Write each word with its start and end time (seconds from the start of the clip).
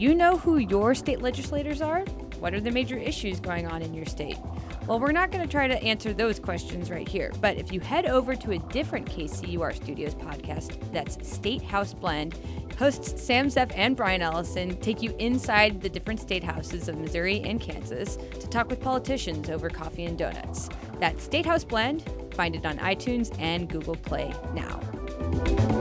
you 0.00 0.14
know 0.14 0.38
who 0.38 0.56
your 0.56 0.94
state 0.94 1.20
legislators 1.20 1.82
are? 1.82 2.00
What 2.38 2.54
are 2.54 2.60
the 2.60 2.70
major 2.70 2.96
issues 2.96 3.38
going 3.38 3.66
on 3.66 3.82
in 3.82 3.92
your 3.92 4.06
state? 4.06 4.38
Well, 4.86 4.98
we're 4.98 5.12
not 5.12 5.30
going 5.30 5.46
to 5.46 5.50
try 5.50 5.68
to 5.68 5.80
answer 5.82 6.14
those 6.14 6.40
questions 6.40 6.90
right 6.90 7.06
here, 7.06 7.30
but 7.42 7.58
if 7.58 7.70
you 7.70 7.80
head 7.80 8.06
over 8.06 8.34
to 8.34 8.52
a 8.52 8.58
different 8.58 9.10
KCUR 9.10 9.76
Studios 9.76 10.14
podcast, 10.14 10.78
that's 10.90 11.18
State 11.28 11.62
House 11.62 11.92
Blend, 11.92 12.34
hosts 12.78 13.22
Sam 13.22 13.48
Zeff 13.48 13.70
and 13.76 13.94
Brian 13.94 14.22
Ellison 14.22 14.74
take 14.80 15.02
you 15.02 15.14
inside 15.18 15.82
the 15.82 15.90
different 15.90 16.18
state 16.18 16.42
houses 16.42 16.88
of 16.88 16.96
Missouri 16.96 17.42
and 17.42 17.60
Kansas 17.60 18.16
to 18.16 18.48
talk 18.48 18.70
with 18.70 18.80
politicians 18.80 19.50
over 19.50 19.68
coffee 19.68 20.06
and 20.06 20.16
donuts. 20.16 20.70
That's 20.98 21.22
State 21.22 21.44
House 21.44 21.64
Blend. 21.64 22.10
Find 22.32 22.56
it 22.56 22.64
on 22.64 22.78
iTunes 22.78 23.38
and 23.38 23.68
Google 23.68 23.96
Play 23.96 24.32
now. 24.54 25.79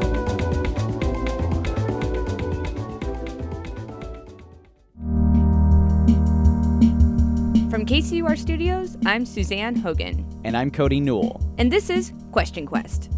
KCUR 7.89 8.37
Studios, 8.37 8.97
I'm 9.07 9.25
Suzanne 9.25 9.75
Hogan. 9.75 10.23
And 10.43 10.55
I'm 10.55 10.69
Cody 10.69 10.99
Newell. 10.99 11.41
And 11.57 11.71
this 11.71 11.89
is 11.89 12.13
Question 12.31 12.67
Quest. 12.67 13.09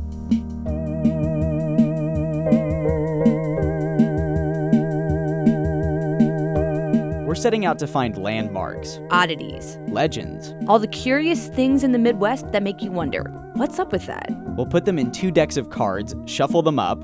We're 7.28 7.36
setting 7.36 7.66
out 7.66 7.80
to 7.80 7.88
find 7.88 8.18
landmarks, 8.18 9.02
oddities, 9.10 9.78
legends, 9.90 10.54
all 10.70 10.80
the 10.80 10.88
curious 10.88 11.50
things 11.50 11.84
in 11.84 11.92
the 11.92 12.00
Midwest 12.00 12.50
that 12.54 12.64
make 12.64 12.82
you 12.82 12.92
wonder 12.92 13.24
what's 13.56 13.78
up 13.78 13.92
with 13.92 14.06
that? 14.06 14.30
We'll 14.56 14.68
put 14.68 14.86
them 14.86 14.98
in 14.98 15.12
two 15.12 15.32
decks 15.32 15.58
of 15.58 15.70
cards, 15.70 16.16
shuffle 16.28 16.62
them 16.62 16.80
up, 16.80 17.04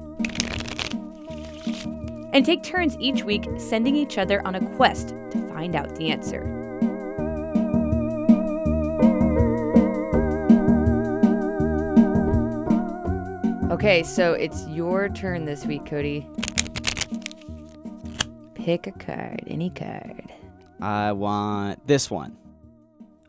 and 2.32 2.46
take 2.46 2.64
turns 2.64 2.96
each 3.02 3.26
week 3.26 3.46
sending 3.58 3.98
each 3.98 4.18
other 4.18 4.42
on 4.48 4.56
a 4.56 4.76
quest 4.78 5.10
to 5.32 5.46
find 5.50 5.76
out 5.76 5.94
the 5.98 6.10
answer. 6.10 6.57
Okay, 13.78 14.02
so 14.02 14.34
it's 14.34 14.66
your 14.70 15.08
turn 15.08 15.46
this 15.46 15.64
week, 15.64 15.86
Cody. 15.86 16.28
Pick 18.56 18.88
a 18.88 18.92
card, 18.92 19.44
any 19.46 19.70
card. 19.70 20.34
I 20.82 21.12
want 21.12 21.86
this 21.86 22.10
one. 22.10 22.36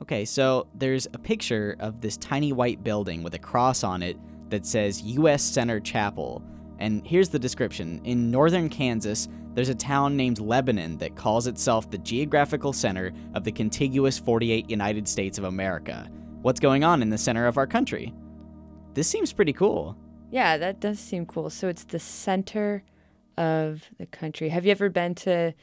Okay, 0.01 0.25
so 0.25 0.67
there's 0.75 1.07
a 1.13 1.19
picture 1.19 1.77
of 1.81 2.01
this 2.01 2.17
tiny 2.17 2.55
white 2.55 2.83
building 2.83 3.23
with 3.23 3.35
a 3.35 3.39
cross 3.39 3.85
on 3.85 4.03
it 4.03 4.17
that 4.49 4.65
says 4.65 5.03
U.S. 5.03 5.43
Center 5.43 5.81
Chapel. 5.81 6.43
And 6.79 7.07
here's 7.07 7.29
the 7.29 7.39
description 7.39 8.01
In 8.05 8.31
northern 8.31 8.71
Kansas, 8.71 9.29
there's 9.53 9.69
a 9.69 9.75
town 9.75 10.17
named 10.17 10.41
Lebanon 10.41 10.97
that 10.97 11.15
calls 11.15 11.47
itself 11.47 11.91
the 11.91 11.99
geographical 11.99 12.73
center 12.73 13.13
of 13.35 13.45
the 13.45 13.53
contiguous 13.53 14.19
48 14.19 14.71
United 14.71 15.09
States 15.09 15.37
of 15.37 15.45
America. 15.45 16.09
What's 16.41 16.59
going 16.59 16.85
on 16.85 17.03
in 17.03 17.11
the 17.11 17.19
center 17.19 17.47
of 17.47 17.59
our 17.59 17.67
country? 17.67 18.15
This 18.95 19.09
seems 19.09 19.31
pretty 19.35 19.53
cool. 19.53 19.95
Yeah, 20.31 20.57
that 20.59 20.81
does 20.81 20.99
seem 20.99 21.27
cool. 21.27 21.51
So 21.51 21.69
it's 21.69 21.85
the 21.85 21.99
center 21.99 22.85
of 23.37 23.85
the 23.99 24.07
country. 24.07 24.51
Have 24.51 24.65
you 24.65 24.73
ever 24.73 24.89
been 24.89 25.15
to 25.17 25.55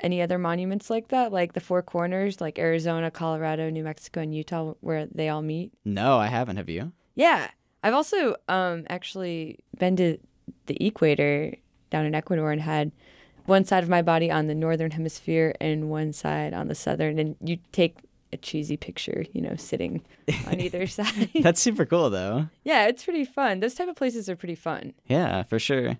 any 0.00 0.20
other 0.22 0.38
monuments 0.38 0.90
like 0.90 1.08
that, 1.08 1.32
like 1.32 1.52
the 1.52 1.60
Four 1.60 1.82
Corners, 1.82 2.40
like 2.40 2.58
Arizona, 2.58 3.10
Colorado, 3.10 3.70
New 3.70 3.84
Mexico, 3.84 4.20
and 4.20 4.34
Utah, 4.34 4.74
where 4.80 5.06
they 5.06 5.28
all 5.28 5.42
meet? 5.42 5.72
No, 5.84 6.18
I 6.18 6.26
haven't. 6.26 6.56
Have 6.56 6.68
you? 6.68 6.92
Yeah, 7.14 7.50
I've 7.82 7.94
also 7.94 8.36
um, 8.48 8.84
actually 8.88 9.58
been 9.78 9.96
to 9.96 10.18
the 10.66 10.84
equator 10.84 11.54
down 11.90 12.06
in 12.06 12.14
Ecuador 12.14 12.50
and 12.50 12.62
had 12.62 12.92
one 13.46 13.64
side 13.64 13.82
of 13.82 13.88
my 13.88 14.02
body 14.02 14.30
on 14.30 14.46
the 14.46 14.54
northern 14.54 14.92
hemisphere 14.92 15.54
and 15.60 15.90
one 15.90 16.12
side 16.12 16.54
on 16.54 16.68
the 16.68 16.74
southern, 16.74 17.18
and 17.18 17.36
you 17.44 17.58
take 17.72 17.98
a 18.32 18.36
cheesy 18.36 18.76
picture, 18.76 19.24
you 19.32 19.40
know, 19.40 19.54
sitting 19.56 20.02
on 20.46 20.60
either 20.60 20.86
side. 20.86 21.30
That's 21.42 21.60
super 21.60 21.84
cool 21.84 22.10
though. 22.10 22.48
Yeah, 22.64 22.86
it's 22.86 23.04
pretty 23.04 23.24
fun. 23.24 23.60
Those 23.60 23.74
type 23.74 23.88
of 23.88 23.96
places 23.96 24.28
are 24.28 24.36
pretty 24.36 24.54
fun. 24.54 24.94
Yeah, 25.06 25.42
for 25.42 25.58
sure. 25.58 25.98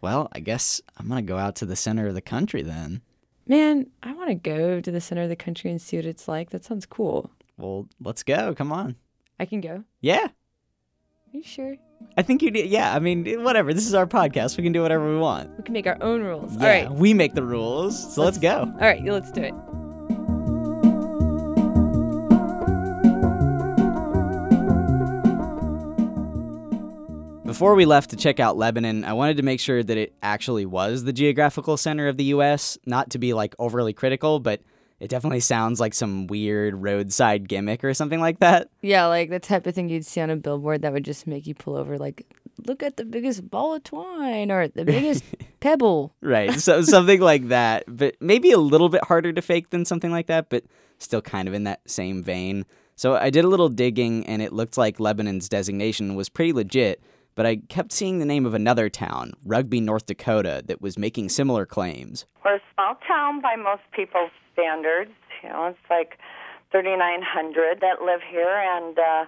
Well, 0.00 0.28
I 0.32 0.40
guess 0.40 0.80
I'm 0.98 1.08
going 1.08 1.24
to 1.24 1.28
go 1.28 1.38
out 1.38 1.54
to 1.56 1.66
the 1.66 1.76
center 1.76 2.08
of 2.08 2.14
the 2.14 2.20
country 2.20 2.62
then. 2.62 3.02
Man, 3.46 3.86
I 4.02 4.12
want 4.12 4.28
to 4.30 4.34
go 4.34 4.80
to 4.80 4.90
the 4.90 5.00
center 5.00 5.22
of 5.22 5.28
the 5.28 5.36
country 5.36 5.70
and 5.70 5.80
see 5.80 5.96
what 5.96 6.06
it's 6.06 6.28
like. 6.28 6.50
That 6.50 6.64
sounds 6.64 6.86
cool. 6.86 7.30
Well, 7.56 7.88
let's 8.00 8.22
go. 8.22 8.54
Come 8.54 8.72
on. 8.72 8.96
I 9.38 9.46
can 9.46 9.60
go. 9.60 9.84
Yeah. 10.00 10.26
Are 10.26 11.36
you 11.36 11.42
sure? 11.42 11.76
I 12.16 12.22
think 12.22 12.42
you 12.42 12.50
do. 12.50 12.60
Yeah, 12.60 12.94
I 12.94 12.98
mean, 12.98 13.42
whatever. 13.42 13.72
This 13.72 13.86
is 13.86 13.94
our 13.94 14.06
podcast. 14.06 14.56
We 14.56 14.64
can 14.64 14.72
do 14.72 14.82
whatever 14.82 15.08
we 15.08 15.18
want. 15.18 15.56
We 15.56 15.62
can 15.62 15.72
make 15.72 15.86
our 15.86 15.98
own 16.02 16.22
rules. 16.22 16.56
Yeah, 16.56 16.62
All 16.62 16.68
right. 16.68 16.92
We 16.92 17.14
make 17.14 17.34
the 17.34 17.44
rules. 17.44 18.14
So 18.14 18.22
let's, 18.22 18.36
let's 18.36 18.38
go. 18.38 18.58
All 18.58 18.80
right, 18.80 19.02
let's 19.04 19.30
do 19.30 19.42
it. 19.42 19.81
Before 27.52 27.74
we 27.74 27.84
left 27.84 28.08
to 28.08 28.16
check 28.16 28.40
out 28.40 28.56
Lebanon, 28.56 29.04
I 29.04 29.12
wanted 29.12 29.36
to 29.36 29.42
make 29.42 29.60
sure 29.60 29.82
that 29.82 29.98
it 29.98 30.14
actually 30.22 30.64
was 30.64 31.04
the 31.04 31.12
geographical 31.12 31.76
center 31.76 32.08
of 32.08 32.16
the 32.16 32.24
US, 32.36 32.78
not 32.86 33.10
to 33.10 33.18
be 33.18 33.34
like 33.34 33.54
overly 33.58 33.92
critical, 33.92 34.40
but 34.40 34.62
it 35.00 35.08
definitely 35.08 35.40
sounds 35.40 35.78
like 35.78 35.92
some 35.92 36.26
weird 36.28 36.82
roadside 36.82 37.50
gimmick 37.50 37.84
or 37.84 37.92
something 37.92 38.20
like 38.20 38.38
that. 38.38 38.70
Yeah, 38.80 39.04
like 39.04 39.28
the 39.28 39.38
type 39.38 39.66
of 39.66 39.74
thing 39.74 39.90
you'd 39.90 40.06
see 40.06 40.22
on 40.22 40.30
a 40.30 40.36
billboard 40.36 40.80
that 40.80 40.94
would 40.94 41.04
just 41.04 41.26
make 41.26 41.46
you 41.46 41.54
pull 41.54 41.76
over 41.76 41.98
like 41.98 42.24
look 42.66 42.82
at 42.82 42.96
the 42.96 43.04
biggest 43.04 43.50
ball 43.50 43.74
of 43.74 43.84
twine 43.84 44.50
or 44.50 44.68
the 44.68 44.86
biggest 44.86 45.22
pebble. 45.60 46.14
Right. 46.22 46.52
So 46.58 46.80
something 46.80 47.20
like 47.20 47.48
that, 47.48 47.84
but 47.86 48.16
maybe 48.18 48.50
a 48.52 48.56
little 48.56 48.88
bit 48.88 49.04
harder 49.04 49.30
to 49.30 49.42
fake 49.42 49.68
than 49.68 49.84
something 49.84 50.10
like 50.10 50.28
that, 50.28 50.48
but 50.48 50.64
still 50.96 51.20
kind 51.20 51.48
of 51.48 51.52
in 51.52 51.64
that 51.64 51.82
same 51.86 52.22
vein. 52.22 52.64
So 52.96 53.14
I 53.14 53.28
did 53.28 53.44
a 53.44 53.48
little 53.48 53.68
digging 53.68 54.24
and 54.24 54.40
it 54.40 54.54
looked 54.54 54.78
like 54.78 54.98
Lebanon's 54.98 55.50
designation 55.50 56.14
was 56.14 56.30
pretty 56.30 56.54
legit 56.54 57.02
but 57.34 57.46
I 57.46 57.56
kept 57.68 57.92
seeing 57.92 58.18
the 58.18 58.26
name 58.26 58.46
of 58.46 58.54
another 58.54 58.88
town, 58.88 59.32
Rugby, 59.44 59.80
North 59.80 60.06
Dakota, 60.06 60.62
that 60.66 60.80
was 60.80 60.98
making 60.98 61.28
similar 61.28 61.66
claims. 61.66 62.26
We're 62.44 62.56
a 62.56 62.60
small 62.74 62.96
town 63.06 63.40
by 63.40 63.56
most 63.56 63.82
people's 63.92 64.30
standards. 64.52 65.12
You 65.42 65.48
know, 65.48 65.66
it's 65.66 65.90
like 65.90 66.18
3,900 66.70 67.80
that 67.80 68.02
live 68.02 68.20
here, 68.30 68.56
and 68.56 68.98
uh, 68.98 69.24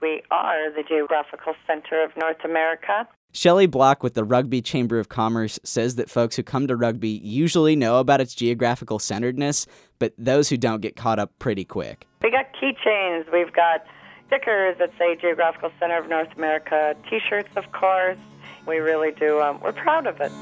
we 0.00 0.22
are 0.30 0.70
the 0.72 0.82
geographical 0.86 1.54
center 1.66 2.02
of 2.02 2.10
North 2.16 2.44
America. 2.44 3.08
Shelley 3.34 3.66
Block 3.66 4.02
with 4.02 4.12
the 4.12 4.24
Rugby 4.24 4.60
Chamber 4.60 4.98
of 4.98 5.08
Commerce 5.08 5.58
says 5.64 5.94
that 5.96 6.10
folks 6.10 6.36
who 6.36 6.42
come 6.42 6.66
to 6.66 6.76
rugby 6.76 7.08
usually 7.08 7.74
know 7.74 7.98
about 7.98 8.20
its 8.20 8.34
geographical 8.34 8.98
centeredness, 8.98 9.66
but 9.98 10.12
those 10.18 10.50
who 10.50 10.58
don't 10.58 10.82
get 10.82 10.96
caught 10.96 11.18
up 11.18 11.38
pretty 11.38 11.64
quick. 11.64 12.06
We 12.22 12.30
got 12.30 12.46
keychains, 12.52 13.32
we've 13.32 13.52
got 13.54 13.84
stickers 14.32 14.78
that 14.78 14.90
say 14.98 15.14
Geographical 15.14 15.70
Center 15.78 15.98
of 15.98 16.08
North 16.08 16.34
America, 16.38 16.96
t 17.10 17.20
shirts, 17.28 17.50
of 17.54 17.70
course. 17.72 18.18
We 18.66 18.78
really 18.78 19.10
do, 19.10 19.42
um, 19.42 19.60
we're 19.60 19.72
proud 19.72 20.06
of 20.06 20.20
it. 20.22 20.32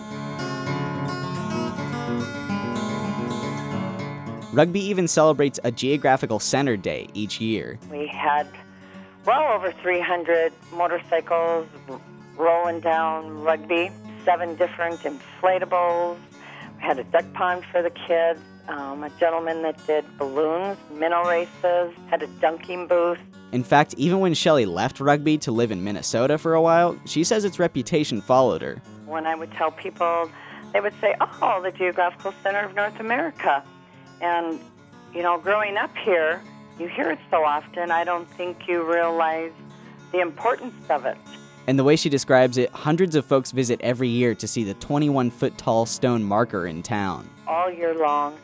Rugby 4.53 4.81
even 4.81 5.09
celebrates 5.09 5.59
a 5.65 5.73
Geographical 5.73 6.39
Center 6.39 6.77
Day 6.77 7.09
each 7.15 7.41
year. 7.41 7.81
We 7.91 8.07
had 8.07 8.47
well 9.27 9.53
over 9.53 9.73
300 9.83 10.53
motorcycles 10.73 11.67
rolling 12.37 12.79
down 12.81 13.43
Rugby, 13.43 13.91
seven 14.25 14.55
different 14.55 15.01
inflatables. 15.01 16.17
We 16.77 16.83
had 16.83 17.01
a 17.01 17.05
duck 17.05 17.33
pond 17.33 17.65
for 17.73 17.83
the 17.83 17.91
kids, 17.91 18.41
um, 18.69 19.03
a 19.03 19.11
gentleman 19.19 19.63
that 19.63 19.85
did 19.89 20.05
balloons, 20.17 20.77
minnow 20.93 21.25
races, 21.25 21.93
had 22.09 22.23
a 22.23 22.29
dunking 22.41 22.87
booth. 22.87 23.19
In 23.53 23.65
fact, 23.65 23.95
even 23.97 24.21
when 24.21 24.35
Shelley 24.35 24.65
left 24.65 25.01
rugby 25.01 25.37
to 25.39 25.51
live 25.51 25.73
in 25.73 25.83
Minnesota 25.83 26.39
for 26.39 26.55
a 26.55 26.63
while, 26.63 26.99
she 27.05 27.25
says 27.25 27.45
its 27.45 27.59
reputation 27.59 28.21
followed 28.21 28.63
her. 28.63 28.81
When 29.07 29.27
I 29.27 29.35
would 29.35 29.51
tell 29.53 29.73
people, 29.73 30.31
they 30.73 30.81
would 30.81 30.95
say, 31.01 31.17
Oh, 31.21 31.61
the 31.63 31.73
geographical 31.73 32.33
center 32.43 32.61
of 32.61 32.75
North 32.75 33.01
America. 33.01 33.65
And, 34.21 34.61
you 35.13 35.23
know, 35.23 35.39
growing 35.39 35.77
up 35.77 35.97
here, 35.97 36.41
you 36.79 36.89
hear 36.89 37.11
it 37.11 37.19
so 37.31 37.45
often, 37.45 37.91
I 37.91 38.05
don't 38.05 38.29
think 38.31 38.69
you 38.69 38.83
realize 38.83 39.53
the 40.13 40.21
importance 40.21 40.89
of 40.89 41.05
it. 41.05 41.19
And 41.67 41.79
the 41.79 41.85
way 41.85 41.97
she 41.97 42.09
describes 42.09 42.57
it, 42.57 42.71
hundreds 42.71 43.15
of 43.15 43.25
folks 43.25 43.51
visit 43.51 43.81
every 43.83 44.09
year 44.09 44.35
to 44.35 44.49
see 44.49 44.65
the 44.65 44.75
21 44.75 45.31
foot 45.31 45.59
tall 45.59 45.87
stone 45.87 46.23
marker 46.23 46.67
in 46.67 46.83
town. 46.83 47.29
All 47.47 47.71
year 47.71 47.95
long. 47.95 48.39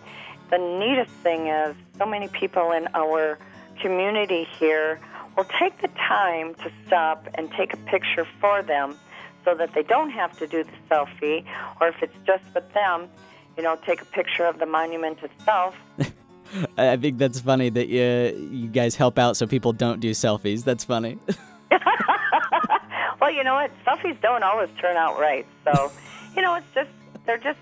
The 0.50 0.59
neatest 0.59 1.11
thing 1.23 1.49
is, 1.49 1.75
so 1.99 2.06
many 2.06 2.29
people 2.29 2.73
in 2.73 2.88
our 2.94 3.38
community 3.81 4.46
here 4.58 5.00
will 5.37 5.46
take 5.58 5.81
the 5.81 5.88
time 5.88 6.55
to 6.56 6.73
stop 6.87 7.28
and 7.34 7.50
take 7.52 7.73
a 7.75 7.76
picture 7.78 8.26
for 8.40 8.62
them 8.62 8.96
so 9.44 9.55
that 9.55 9.75
they 9.75 9.82
don't 9.82 10.11
have 10.11 10.37
to 10.38 10.46
do 10.46 10.64
the 10.64 10.73
selfie, 10.90 11.44
or 11.81 11.88
if 11.88 12.02
it's 12.02 12.17
just 12.26 12.44
with 12.55 12.70
them, 12.73 13.08
you 13.56 13.62
know, 13.62 13.78
take 13.87 14.02
a 14.02 14.05
picture 14.06 14.44
of 14.44 14.58
the 14.58 14.67
monument 14.67 15.19
itself. 15.23 15.76
I 16.78 16.96
think 16.96 17.19
that's 17.19 17.40
funny 17.40 17.70
that 17.70 17.88
you, 17.88 18.49
you 18.50 18.69
guys 18.69 18.96
help 18.96 19.19
out 19.19 19.37
so 19.37 19.46
people 19.46 19.73
don't 19.73 20.00
do 20.00 20.12
selfies. 20.12 20.64
That's 20.64 20.84
funny. 20.84 21.19
well, 23.20 23.31
you 23.31 23.44
know 23.44 23.55
what? 23.55 23.70
Selfies 23.84 24.20
don't 24.20 24.43
always 24.43 24.69
turn 24.81 24.96
out 24.96 25.19
right. 25.19 25.46
So, 25.64 25.93
you 26.34 26.43
know, 26.43 26.55
it's 26.55 26.67
just, 26.75 26.90
they're 27.25 27.38
just 27.38 27.58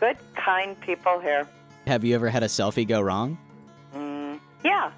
good, 0.00 0.16
kind 0.34 0.78
people 0.80 1.20
here. 1.20 1.48
Have 1.86 2.04
you 2.04 2.14
ever 2.14 2.28
had 2.28 2.42
a 2.42 2.46
selfie 2.46 2.86
go 2.86 3.00
wrong? 3.00 3.38
Mm, 3.94 4.40
yeah, 4.64 4.90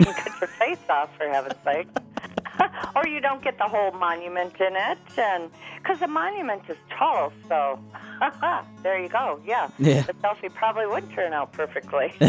you 0.00 0.06
cut 0.06 0.40
your 0.40 0.48
face 0.48 0.78
off 0.88 1.10
for 1.16 1.28
heaven's 1.28 1.54
sake. 1.64 1.88
or 2.96 3.06
you 3.08 3.20
don't 3.20 3.42
get 3.42 3.58
the 3.58 3.64
whole 3.64 3.90
monument 3.92 4.54
in 4.60 4.76
it, 4.76 4.98
and 5.18 5.50
because 5.78 5.98
the 5.98 6.06
monument 6.06 6.62
is 6.68 6.76
tall, 6.96 7.32
so 7.48 7.78
there 8.84 8.96
you 9.02 9.08
go. 9.08 9.40
Yeah, 9.44 9.68
Yeah. 9.78 10.02
the 10.02 10.12
selfie 10.14 10.54
probably 10.54 10.86
would 10.86 11.10
turn 11.12 11.32
out 11.32 11.52
perfectly. 11.52 12.14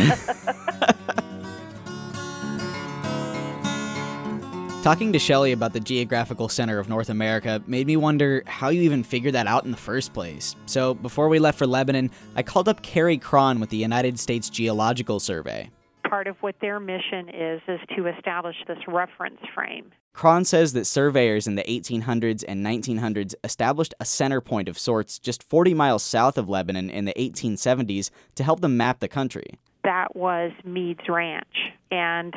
Talking 4.84 5.14
to 5.14 5.20
Shelley 5.20 5.52
about 5.52 5.74
the 5.74 5.80
geographical 5.80 6.48
center 6.48 6.78
of 6.78 6.88
North 6.88 7.10
America 7.10 7.60
made 7.66 7.88
me 7.88 7.98
wonder 7.98 8.44
how 8.46 8.70
you 8.70 8.84
even 8.84 9.04
figured 9.04 9.34
that 9.34 9.48
out 9.48 9.66
in 9.66 9.72
the 9.72 9.78
first 9.78 10.14
place. 10.14 10.56
So, 10.68 10.94
before 10.94 11.28
we 11.28 11.40
left 11.40 11.58
for 11.58 11.66
Lebanon, 11.66 12.12
I 12.36 12.44
called 12.44 12.70
up 12.70 12.84
Carrie 12.84 13.18
Cron 13.18 13.60
with 13.60 13.72
the 13.72 13.78
United 13.78 14.20
States 14.20 14.48
Geological 14.48 15.20
Survey. 15.20 15.72
Part 16.10 16.28
of 16.28 16.36
what 16.42 16.56
their 16.62 16.80
mission 16.80 17.30
is 17.30 17.62
is 17.68 17.80
to 17.96 18.07
establish 18.07 18.56
this 18.68 18.78
reference 18.88 19.40
frame. 19.54 19.92
Cron 20.13 20.46
says 20.46 20.74
that 20.74 20.86
surveyors 20.86 21.48
in 21.48 21.56
the 21.56 21.63
1800s 21.63 22.44
and 22.48 22.66
1900s 22.66 23.34
established 23.44 23.94
a 24.00 24.06
center 24.06 24.40
point 24.40 24.69
of 24.69 24.78
sorts 24.78 25.19
just 25.19 25.44
40 25.44 25.74
miles 25.74 26.04
south 26.04 26.38
of 26.38 26.48
Lebanon 26.48 26.90
in 26.90 27.06
the 27.06 27.13
1870s 27.16 28.12
to 28.36 28.44
help 28.44 28.62
them 28.62 28.78
map 28.78 29.00
the 29.00 29.07
country. 29.07 29.48
That 29.84 30.16
was 30.16 30.52
Meade's 30.63 31.10
Ranch, 31.10 31.74
and 31.92 32.34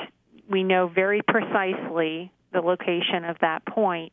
we 0.50 0.64
know 0.64 0.88
very 0.88 1.22
precisely 1.26 2.32
the 2.52 2.60
location 2.60 3.24
of 3.24 3.36
that 3.40 3.64
point 3.66 4.12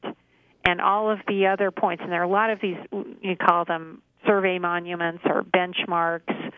and 0.65 0.81
all 0.81 1.09
of 1.09 1.19
the 1.27 1.47
other 1.47 1.71
points. 1.71 2.03
And 2.03 2.11
there 2.11 2.21
are 2.21 2.25
a 2.25 2.29
lot 2.29 2.49
of 2.49 2.59
these, 2.61 2.77
you 3.21 3.35
call 3.35 3.65
them 3.65 4.01
survey 4.25 4.59
monuments 4.59 5.23
or 5.25 5.43
benchmarks, 5.43 6.51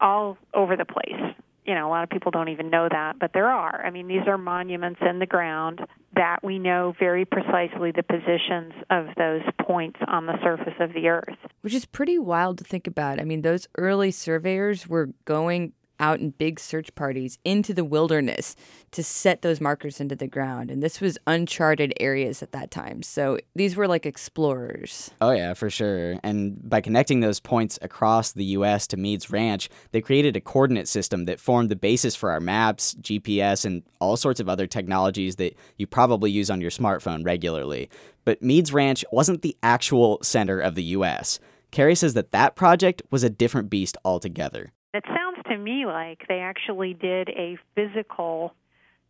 all 0.00 0.36
over 0.52 0.76
the 0.76 0.84
place. 0.84 1.34
You 1.64 1.74
know, 1.74 1.88
a 1.88 1.90
lot 1.90 2.04
of 2.04 2.10
people 2.10 2.30
don't 2.30 2.50
even 2.50 2.68
know 2.68 2.88
that, 2.90 3.18
but 3.18 3.32
there 3.32 3.48
are. 3.48 3.84
I 3.84 3.90
mean, 3.90 4.06
these 4.06 4.26
are 4.26 4.36
monuments 4.36 5.00
in 5.00 5.18
the 5.18 5.26
ground 5.26 5.80
that 6.14 6.44
we 6.44 6.58
know 6.58 6.94
very 6.98 7.24
precisely 7.24 7.90
the 7.90 8.02
positions 8.02 8.74
of 8.90 9.06
those 9.16 9.42
points 9.62 9.98
on 10.06 10.26
the 10.26 10.34
surface 10.42 10.74
of 10.78 10.92
the 10.92 11.08
earth. 11.08 11.36
Which 11.62 11.74
is 11.74 11.86
pretty 11.86 12.18
wild 12.18 12.58
to 12.58 12.64
think 12.64 12.86
about. 12.86 13.18
I 13.18 13.24
mean, 13.24 13.42
those 13.42 13.66
early 13.78 14.10
surveyors 14.10 14.86
were 14.86 15.10
going 15.24 15.72
out 16.00 16.20
in 16.20 16.30
big 16.30 16.58
search 16.58 16.94
parties 16.94 17.38
into 17.44 17.74
the 17.74 17.84
wilderness 17.84 18.56
to 18.92 19.02
set 19.02 19.42
those 19.42 19.60
markers 19.60 20.00
into 20.00 20.16
the 20.16 20.26
ground. 20.26 20.70
And 20.70 20.82
this 20.82 21.00
was 21.00 21.18
uncharted 21.26 21.92
areas 22.00 22.42
at 22.42 22.52
that 22.52 22.70
time. 22.70 23.02
So 23.02 23.38
these 23.54 23.76
were 23.76 23.88
like 23.88 24.06
explorers. 24.06 25.10
Oh, 25.20 25.32
yeah, 25.32 25.54
for 25.54 25.70
sure. 25.70 26.18
And 26.22 26.68
by 26.68 26.80
connecting 26.80 27.20
those 27.20 27.40
points 27.40 27.78
across 27.82 28.32
the 28.32 28.44
U.S. 28.44 28.86
to 28.88 28.96
Meade's 28.96 29.30
Ranch, 29.30 29.68
they 29.92 30.00
created 30.00 30.36
a 30.36 30.40
coordinate 30.40 30.88
system 30.88 31.24
that 31.24 31.40
formed 31.40 31.70
the 31.70 31.76
basis 31.76 32.14
for 32.14 32.30
our 32.30 32.40
maps, 32.40 32.94
GPS, 33.00 33.64
and 33.64 33.82
all 34.00 34.16
sorts 34.16 34.40
of 34.40 34.48
other 34.48 34.66
technologies 34.66 35.36
that 35.36 35.56
you 35.76 35.86
probably 35.86 36.30
use 36.30 36.50
on 36.50 36.60
your 36.60 36.70
smartphone 36.70 37.24
regularly. 37.24 37.88
But 38.24 38.42
Meade's 38.42 38.72
Ranch 38.72 39.04
wasn't 39.12 39.42
the 39.42 39.56
actual 39.62 40.18
center 40.22 40.60
of 40.60 40.74
the 40.74 40.84
U.S. 40.84 41.38
Carrie 41.70 41.96
says 41.96 42.14
that 42.14 42.30
that 42.30 42.54
project 42.54 43.02
was 43.10 43.24
a 43.24 43.30
different 43.30 43.68
beast 43.68 43.96
altogether. 44.04 44.72
It 44.94 45.04
sounds 45.08 45.38
to 45.50 45.58
me 45.58 45.86
like 45.86 46.20
they 46.28 46.38
actually 46.38 46.94
did 46.94 47.28
a 47.30 47.58
physical 47.74 48.54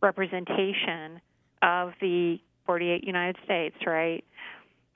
representation 0.01 1.21
of 1.61 1.93
the 2.01 2.39
48 2.65 3.03
United 3.03 3.37
States, 3.45 3.75
right, 3.85 4.25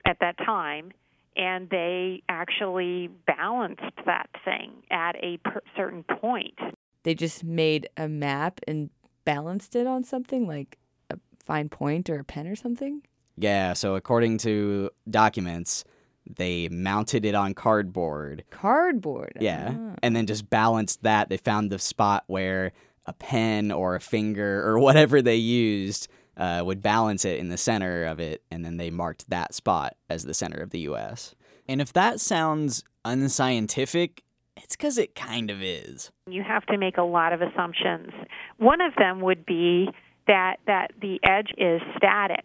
at 0.04 0.18
that 0.20 0.36
time, 0.38 0.90
and 1.36 1.70
they 1.70 2.24
actually 2.28 3.08
balanced 3.24 3.82
that 4.04 4.28
thing 4.44 4.72
at 4.90 5.14
a 5.22 5.36
per- 5.44 5.62
certain 5.76 6.02
point. 6.02 6.58
They 7.04 7.14
just 7.14 7.44
made 7.44 7.88
a 7.96 8.08
map 8.08 8.58
and 8.66 8.90
balanced 9.24 9.76
it 9.76 9.86
on 9.86 10.02
something 10.02 10.48
like 10.48 10.76
a 11.08 11.18
fine 11.38 11.68
point 11.68 12.10
or 12.10 12.18
a 12.18 12.24
pen 12.24 12.48
or 12.48 12.56
something. 12.56 13.02
Yeah, 13.36 13.74
so 13.74 13.94
according 13.94 14.38
to 14.38 14.90
documents, 15.08 15.84
they 16.26 16.68
mounted 16.68 17.24
it 17.24 17.34
on 17.34 17.54
cardboard. 17.54 18.44
Cardboard. 18.50 19.38
Yeah. 19.40 19.74
Ah. 19.76 19.94
And 20.02 20.14
then 20.14 20.26
just 20.26 20.48
balanced 20.50 21.02
that. 21.02 21.28
They 21.28 21.36
found 21.36 21.70
the 21.70 21.78
spot 21.78 22.24
where 22.26 22.72
a 23.06 23.12
pen 23.12 23.72
or 23.72 23.94
a 23.94 24.00
finger 24.00 24.66
or 24.66 24.78
whatever 24.86 25.22
they 25.22 25.36
used 25.36 26.08
uh, 26.36 26.62
would 26.64 26.82
balance 26.82 27.24
it 27.24 27.38
in 27.38 27.48
the 27.48 27.56
center 27.56 28.04
of 28.04 28.20
it. 28.20 28.42
And 28.50 28.64
then 28.64 28.76
they 28.76 28.90
marked 28.90 29.28
that 29.30 29.54
spot 29.54 29.96
as 30.08 30.24
the 30.24 30.34
center 30.34 30.60
of 30.60 30.70
the 30.70 30.80
US. 30.80 31.34
And 31.68 31.80
if 31.80 31.92
that 31.92 32.20
sounds 32.20 32.84
unscientific, 33.04 34.22
it's 34.56 34.76
because 34.76 34.98
it 34.98 35.14
kind 35.14 35.50
of 35.50 35.62
is. 35.62 36.10
You 36.28 36.42
have 36.42 36.66
to 36.66 36.78
make 36.78 36.96
a 36.96 37.02
lot 37.02 37.32
of 37.32 37.40
assumptions. 37.40 38.10
One 38.58 38.80
of 38.80 38.94
them 38.96 39.20
would 39.20 39.46
be 39.46 39.88
that 40.26 40.56
that 40.66 40.92
the 41.00 41.18
edge 41.24 41.50
is 41.56 41.80
static. 41.96 42.44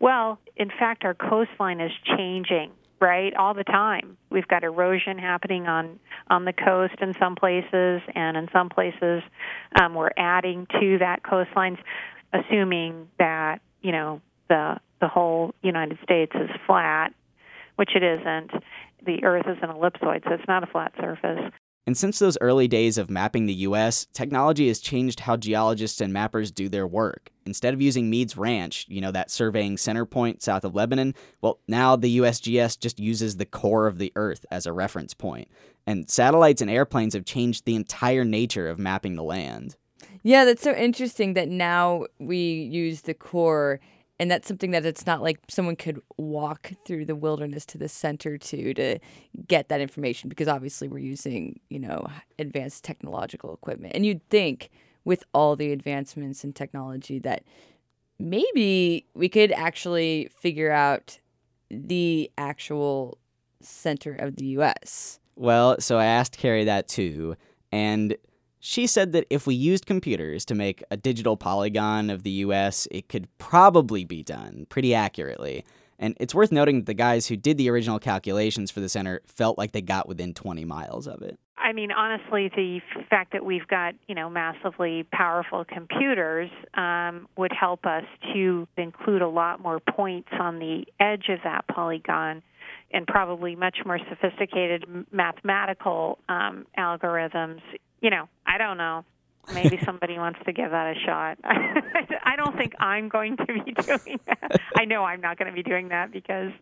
Well, 0.00 0.38
in 0.56 0.68
fact, 0.68 1.04
our 1.04 1.14
coastline 1.14 1.80
is 1.80 1.92
changing 2.16 2.72
right? 3.04 3.34
All 3.36 3.52
the 3.52 3.64
time. 3.64 4.16
We've 4.30 4.48
got 4.48 4.64
erosion 4.64 5.18
happening 5.18 5.66
on 5.66 6.00
on 6.28 6.46
the 6.46 6.54
coast 6.54 6.94
in 7.02 7.14
some 7.20 7.36
places 7.36 8.00
and 8.14 8.36
in 8.36 8.48
some 8.50 8.70
places 8.70 9.22
um, 9.78 9.94
we're 9.94 10.10
adding 10.16 10.66
to 10.80 10.98
that 10.98 11.22
coastline 11.22 11.76
assuming 12.32 13.08
that 13.18 13.60
you 13.82 13.92
know 13.92 14.22
the 14.48 14.80
the 15.02 15.08
whole 15.08 15.54
united 15.62 15.98
states 16.02 16.32
is 16.34 16.48
flat 16.66 17.12
which 17.76 17.90
it 17.94 18.02
isn't. 18.02 18.52
The 19.04 19.22
earth 19.24 19.46
is 19.46 19.58
an 19.60 19.68
ellipsoid 19.68 20.24
so 20.24 20.32
it's 20.32 20.48
not 20.48 20.62
a 20.62 20.66
flat 20.66 20.92
surface 20.98 21.52
And 21.86 21.96
since 21.96 22.18
those 22.18 22.38
early 22.40 22.66
days 22.66 22.96
of 22.96 23.10
mapping 23.10 23.44
the 23.46 23.54
US, 23.54 24.06
technology 24.12 24.68
has 24.68 24.80
changed 24.80 25.20
how 25.20 25.36
geologists 25.36 26.00
and 26.00 26.14
mappers 26.14 26.54
do 26.54 26.68
their 26.68 26.86
work. 26.86 27.30
Instead 27.44 27.74
of 27.74 27.82
using 27.82 28.08
Meade's 28.08 28.38
Ranch, 28.38 28.86
you 28.88 29.02
know, 29.02 29.10
that 29.10 29.30
surveying 29.30 29.76
center 29.76 30.06
point 30.06 30.42
south 30.42 30.64
of 30.64 30.74
Lebanon, 30.74 31.14
well, 31.42 31.60
now 31.68 31.94
the 31.94 32.18
USGS 32.18 32.78
just 32.78 32.98
uses 32.98 33.36
the 33.36 33.44
core 33.44 33.86
of 33.86 33.98
the 33.98 34.12
Earth 34.16 34.46
as 34.50 34.64
a 34.64 34.72
reference 34.72 35.12
point. 35.12 35.48
And 35.86 36.08
satellites 36.08 36.62
and 36.62 36.70
airplanes 36.70 37.12
have 37.12 37.26
changed 37.26 37.66
the 37.66 37.76
entire 37.76 38.24
nature 38.24 38.68
of 38.68 38.78
mapping 38.78 39.16
the 39.16 39.22
land. 39.22 39.76
Yeah, 40.22 40.46
that's 40.46 40.62
so 40.62 40.74
interesting 40.74 41.34
that 41.34 41.50
now 41.50 42.06
we 42.18 42.38
use 42.38 43.02
the 43.02 43.12
core 43.12 43.80
and 44.24 44.30
that's 44.30 44.48
something 44.48 44.70
that 44.70 44.86
it's 44.86 45.04
not 45.04 45.20
like 45.20 45.38
someone 45.48 45.76
could 45.76 46.00
walk 46.16 46.72
through 46.86 47.04
the 47.04 47.14
wilderness 47.14 47.66
to 47.66 47.76
the 47.76 47.90
center 47.90 48.38
to 48.38 48.72
to 48.72 48.98
get 49.46 49.68
that 49.68 49.82
information 49.82 50.30
because 50.30 50.48
obviously 50.48 50.88
we're 50.88 50.96
using, 50.96 51.60
you 51.68 51.78
know, 51.78 52.06
advanced 52.38 52.84
technological 52.84 53.52
equipment. 53.52 53.92
And 53.94 54.06
you'd 54.06 54.26
think 54.30 54.70
with 55.04 55.24
all 55.34 55.56
the 55.56 55.72
advancements 55.72 56.42
in 56.42 56.54
technology 56.54 57.18
that 57.18 57.44
maybe 58.18 59.04
we 59.12 59.28
could 59.28 59.52
actually 59.52 60.30
figure 60.38 60.72
out 60.72 61.18
the 61.70 62.30
actual 62.38 63.18
center 63.60 64.14
of 64.14 64.36
the 64.36 64.46
US. 64.56 65.20
Well, 65.36 65.78
so 65.80 65.98
I 65.98 66.06
asked 66.06 66.38
Carrie 66.38 66.64
that 66.64 66.88
too, 66.88 67.36
and 67.70 68.16
she 68.66 68.86
said 68.86 69.12
that 69.12 69.26
if 69.28 69.46
we 69.46 69.54
used 69.54 69.84
computers 69.84 70.42
to 70.46 70.54
make 70.54 70.82
a 70.90 70.96
digital 70.96 71.36
polygon 71.36 72.08
of 72.08 72.22
the 72.22 72.30
US, 72.30 72.88
it 72.90 73.10
could 73.10 73.28
probably 73.36 74.06
be 74.06 74.22
done 74.22 74.66
pretty 74.70 74.94
accurately. 74.94 75.66
And 75.98 76.16
it's 76.18 76.34
worth 76.34 76.50
noting 76.50 76.76
that 76.76 76.86
the 76.86 76.94
guys 76.94 77.26
who 77.26 77.36
did 77.36 77.58
the 77.58 77.68
original 77.68 77.98
calculations 77.98 78.70
for 78.70 78.80
the 78.80 78.88
center 78.88 79.20
felt 79.26 79.58
like 79.58 79.72
they 79.72 79.82
got 79.82 80.08
within 80.08 80.32
20 80.32 80.64
miles 80.64 81.06
of 81.06 81.20
it. 81.20 81.38
I 81.58 81.74
mean, 81.74 81.92
honestly, 81.92 82.50
the 82.56 82.80
fact 83.10 83.34
that 83.34 83.44
we've 83.44 83.66
got 83.66 83.96
you 84.08 84.14
know 84.14 84.30
massively 84.30 85.06
powerful 85.12 85.66
computers 85.66 86.48
um, 86.72 87.28
would 87.36 87.52
help 87.52 87.84
us 87.84 88.04
to 88.32 88.66
include 88.78 89.20
a 89.20 89.28
lot 89.28 89.60
more 89.60 89.78
points 89.78 90.30
on 90.40 90.58
the 90.58 90.86
edge 90.98 91.28
of 91.28 91.40
that 91.44 91.66
polygon, 91.68 92.42
and 92.92 93.06
probably 93.06 93.56
much 93.56 93.76
more 93.84 93.98
sophisticated 94.08 94.86
mathematical 95.12 96.18
um, 96.30 96.66
algorithms. 96.78 97.60
You 98.04 98.10
know, 98.10 98.28
I 98.46 98.58
don't 98.58 98.76
know. 98.76 99.02
Maybe 99.54 99.78
somebody 99.82 100.18
wants 100.18 100.38
to 100.44 100.52
give 100.52 100.70
that 100.70 100.94
a 100.94 101.00
shot. 101.06 101.38
I 101.44 102.36
don't 102.36 102.54
think 102.54 102.74
I'm 102.78 103.08
going 103.08 103.38
to 103.38 103.46
be 103.46 103.72
doing 103.82 104.20
that. 104.26 104.60
I 104.76 104.84
know 104.84 105.04
I'm 105.04 105.22
not 105.22 105.38
going 105.38 105.48
to 105.50 105.54
be 105.54 105.62
doing 105.62 105.88
that 105.88 106.12
because 106.12 106.52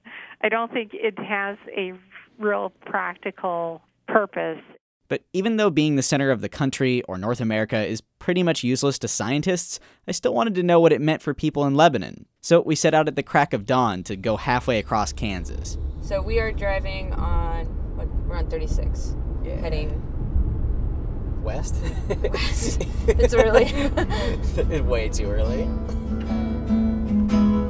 I 0.40 0.48
don't 0.48 0.72
think 0.72 0.92
it 0.94 1.18
has 1.18 1.58
a 1.76 1.94
real 2.38 2.70
practical 2.86 3.82
purpose 4.06 4.60
But 5.08 5.24
even 5.32 5.56
though 5.56 5.68
being 5.70 5.96
the 5.96 6.02
center 6.02 6.30
of 6.30 6.42
the 6.42 6.48
country 6.48 7.02
or 7.08 7.18
North 7.18 7.40
America 7.40 7.84
is 7.84 8.00
pretty 8.20 8.42
much 8.44 8.62
useless 8.62 8.98
to 9.00 9.08
scientists, 9.08 9.80
I 10.06 10.12
still 10.12 10.32
wanted 10.34 10.54
to 10.54 10.62
know 10.62 10.78
what 10.78 10.92
it 10.92 11.00
meant 11.00 11.22
for 11.22 11.34
people 11.34 11.64
in 11.66 11.74
Lebanon. 11.74 12.26
So 12.40 12.60
we 12.60 12.76
set 12.76 12.94
out 12.94 13.08
at 13.08 13.16
the 13.16 13.22
crack 13.24 13.52
of 13.52 13.66
dawn 13.66 14.04
to 14.04 14.16
go 14.16 14.36
halfway 14.36 14.78
across 14.78 15.12
Kansas. 15.12 15.76
So 16.02 16.22
we 16.22 16.38
are 16.38 16.52
driving 16.52 17.12
on 17.14 17.66
what, 17.96 18.06
we're 18.28 18.36
on 18.36 18.48
36 18.48 19.16
Yeah. 19.44 19.56
heading 19.56 19.90
West? 21.42 21.76
It's 23.04 23.34
early. 23.34 24.80
Way 24.82 25.08
too 25.08 25.26
early. 25.26 25.68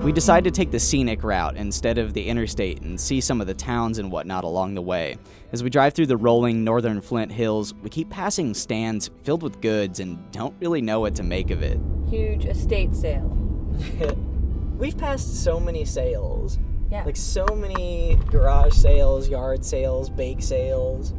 We 0.04 0.12
decide 0.12 0.44
to 0.44 0.50
take 0.50 0.70
the 0.72 0.80
scenic 0.80 1.22
route 1.22 1.56
instead 1.56 1.96
of 1.96 2.12
the 2.12 2.26
interstate 2.26 2.82
and 2.82 3.00
see 3.00 3.20
some 3.20 3.40
of 3.40 3.46
the 3.46 3.54
towns 3.54 3.98
and 3.98 4.10
whatnot 4.10 4.44
along 4.44 4.74
the 4.74 4.82
way. 4.82 5.16
As 5.52 5.62
we 5.62 5.70
drive 5.70 5.94
through 5.94 6.06
the 6.06 6.16
rolling 6.16 6.64
northern 6.64 7.00
Flint 7.00 7.30
hills, 7.30 7.72
we 7.82 7.88
keep 7.88 8.10
passing 8.10 8.52
stands 8.52 9.10
filled 9.22 9.42
with 9.42 9.60
goods 9.60 10.00
and 10.00 10.18
don't 10.32 10.54
really 10.60 10.82
know 10.82 11.00
what 11.00 11.14
to 11.14 11.22
make 11.22 11.50
of 11.50 11.62
it. 11.62 11.78
Huge 12.10 12.46
estate 12.46 12.94
sale. 12.94 13.28
We've 14.76 14.98
passed 14.98 15.42
so 15.42 15.60
many 15.60 15.84
sales. 15.84 16.58
Yeah. 16.90 17.04
Like 17.04 17.16
so 17.16 17.46
many 17.46 18.18
garage 18.26 18.74
sales, 18.74 19.28
yard 19.28 19.64
sales, 19.64 20.10
bake 20.10 20.42
sales. 20.42 21.14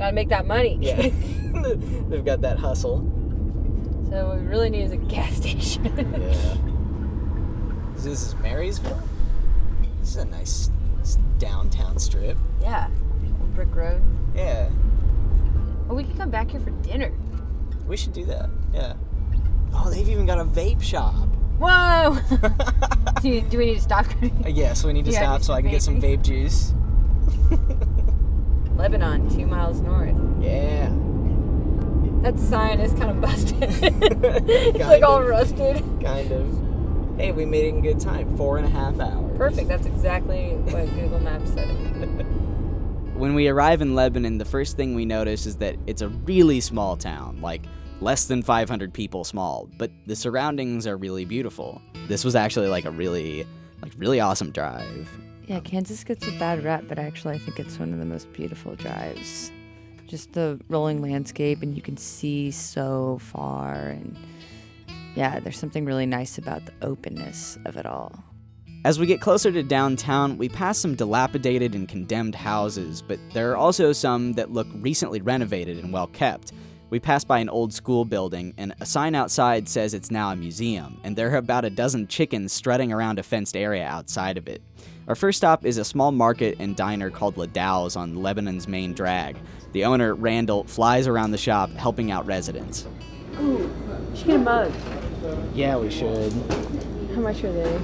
Gotta 0.00 0.14
make 0.14 0.30
that 0.30 0.46
money. 0.46 0.78
Yeah. 0.80 0.96
They've 2.08 2.24
got 2.24 2.40
that 2.40 2.58
hustle. 2.58 3.00
so 4.08 4.28
what 4.28 4.38
we 4.38 4.46
really 4.46 4.70
need 4.70 4.84
is 4.84 4.92
a 4.92 4.96
gas 4.96 5.36
station. 5.36 5.84
Yeah. 5.84 6.56
This 7.96 8.06
is 8.06 8.34
Marysville? 8.36 8.98
This 9.98 10.08
is 10.08 10.16
a 10.16 10.24
nice 10.24 10.70
downtown 11.36 11.98
strip. 11.98 12.38
yeah. 12.62 12.88
Brick 13.54 13.74
Road. 13.74 14.00
Yeah. 14.34 14.70
Oh, 15.90 15.94
we 15.96 16.04
could 16.04 16.16
come 16.16 16.30
back 16.30 16.50
here 16.50 16.60
for 16.60 16.70
dinner. 16.70 17.12
We 17.86 17.98
should 17.98 18.14
do 18.14 18.24
that. 18.24 18.48
Yeah. 18.72 18.94
Oh, 19.74 19.90
they've 19.90 20.08
even 20.08 20.24
got 20.24 20.40
a 20.40 20.46
vape 20.46 20.80
shop. 20.82 21.28
Whoa! 21.58 22.16
do, 23.20 23.28
you, 23.28 23.42
do 23.42 23.58
we 23.58 23.66
need 23.66 23.74
to 23.74 23.82
stop? 23.82 24.06
Yes, 24.46 24.82
we 24.82 24.94
need 24.94 25.04
to 25.04 25.10
Yeah, 25.10 25.18
stop 25.18 25.42
so 25.42 25.52
I 25.52 25.60
can 25.60 25.70
get 25.70 25.82
some 25.82 26.00
vape 26.00 26.22
juice. 26.22 26.72
Lebanon, 28.80 29.28
two 29.28 29.44
miles 29.44 29.82
north. 29.82 30.16
Yeah. 30.40 30.90
That 32.22 32.38
sign 32.38 32.80
is 32.80 32.94
kind 32.94 33.10
of 33.10 33.20
busted. 33.20 33.62
it's 33.62 34.78
like 34.78 35.02
Kind 35.02 35.04
all 35.04 35.22
rusted. 35.22 35.76
Kind 36.02 36.32
of. 36.32 37.18
Hey, 37.18 37.30
we 37.32 37.44
made 37.44 37.66
it 37.66 37.74
in 37.74 37.82
good 37.82 38.00
time. 38.00 38.34
Four 38.38 38.56
and 38.56 38.66
a 38.66 38.70
half 38.70 38.98
hours. 38.98 39.36
Perfect. 39.36 39.68
That's 39.68 39.84
exactly 39.84 40.52
what 40.54 40.86
Google 40.94 41.20
Maps 41.20 41.52
said. 41.52 41.68
When 43.20 43.34
we 43.34 43.48
arrive 43.48 43.82
in 43.82 43.94
Lebanon, 43.94 44.38
the 44.38 44.46
first 44.46 44.78
thing 44.78 44.94
we 44.94 45.04
notice 45.04 45.44
is 45.44 45.56
that 45.56 45.76
it's 45.86 46.00
a 46.00 46.08
really 46.08 46.58
small 46.58 46.96
town, 46.96 47.38
like 47.42 47.66
less 48.00 48.24
than 48.24 48.42
500 48.42 48.94
people 48.94 49.24
small, 49.24 49.68
but 49.76 49.90
the 50.06 50.16
surroundings 50.16 50.86
are 50.86 50.96
really 50.96 51.26
beautiful. 51.26 51.82
This 52.08 52.24
was 52.24 52.34
actually 52.34 52.68
like 52.68 52.86
a 52.86 52.90
really 52.90 53.46
like 53.82 53.92
really 53.98 54.20
awesome 54.20 54.52
drive. 54.52 55.10
Yeah, 55.50 55.58
Kansas 55.58 56.04
gets 56.04 56.28
a 56.28 56.38
bad 56.38 56.62
rep, 56.62 56.84
but 56.86 56.96
actually, 56.96 57.34
I 57.34 57.38
think 57.38 57.58
it's 57.58 57.76
one 57.76 57.92
of 57.92 57.98
the 57.98 58.04
most 58.04 58.32
beautiful 58.32 58.76
drives. 58.76 59.50
Just 60.06 60.32
the 60.32 60.60
rolling 60.68 61.02
landscape, 61.02 61.60
and 61.60 61.74
you 61.74 61.82
can 61.82 61.96
see 61.96 62.52
so 62.52 63.18
far. 63.20 63.74
And 63.88 64.16
yeah, 65.16 65.40
there's 65.40 65.58
something 65.58 65.84
really 65.84 66.06
nice 66.06 66.38
about 66.38 66.66
the 66.66 66.72
openness 66.82 67.58
of 67.64 67.76
it 67.76 67.84
all. 67.84 68.22
As 68.84 69.00
we 69.00 69.06
get 69.06 69.20
closer 69.20 69.50
to 69.50 69.64
downtown, 69.64 70.38
we 70.38 70.48
pass 70.48 70.78
some 70.78 70.94
dilapidated 70.94 71.74
and 71.74 71.88
condemned 71.88 72.36
houses, 72.36 73.02
but 73.02 73.18
there 73.34 73.50
are 73.50 73.56
also 73.56 73.90
some 73.90 74.34
that 74.34 74.52
look 74.52 74.68
recently 74.76 75.20
renovated 75.20 75.82
and 75.82 75.92
well 75.92 76.06
kept. 76.06 76.52
We 76.90 77.00
pass 77.00 77.24
by 77.24 77.40
an 77.40 77.48
old 77.48 77.74
school 77.74 78.04
building, 78.04 78.54
and 78.56 78.72
a 78.78 78.86
sign 78.86 79.16
outside 79.16 79.68
says 79.68 79.94
it's 79.94 80.12
now 80.12 80.30
a 80.30 80.36
museum, 80.36 81.00
and 81.02 81.16
there 81.16 81.32
are 81.32 81.38
about 81.38 81.64
a 81.64 81.70
dozen 81.70 82.06
chickens 82.06 82.52
strutting 82.52 82.92
around 82.92 83.18
a 83.18 83.24
fenced 83.24 83.56
area 83.56 83.84
outside 83.84 84.38
of 84.38 84.46
it. 84.46 84.62
Our 85.10 85.16
first 85.16 85.38
stop 85.38 85.66
is 85.66 85.76
a 85.76 85.84
small 85.84 86.12
market 86.12 86.54
and 86.60 86.76
diner 86.76 87.10
called 87.10 87.36
Ladow's 87.36 87.96
on 87.96 88.22
Lebanon's 88.22 88.68
main 88.68 88.92
drag. 88.92 89.36
The 89.72 89.84
owner, 89.84 90.14
Randall, 90.14 90.62
flies 90.62 91.08
around 91.08 91.32
the 91.32 91.36
shop 91.36 91.68
helping 91.70 92.12
out 92.12 92.26
residents. 92.26 92.86
Ooh, 93.40 93.68
should 94.14 94.26
get 94.28 94.36
a 94.36 94.38
mug. 94.38 94.72
Yeah, 95.52 95.78
we 95.78 95.90
should. 95.90 96.32
How 97.12 97.22
much 97.22 97.42
are 97.42 97.52
they? 97.52 97.74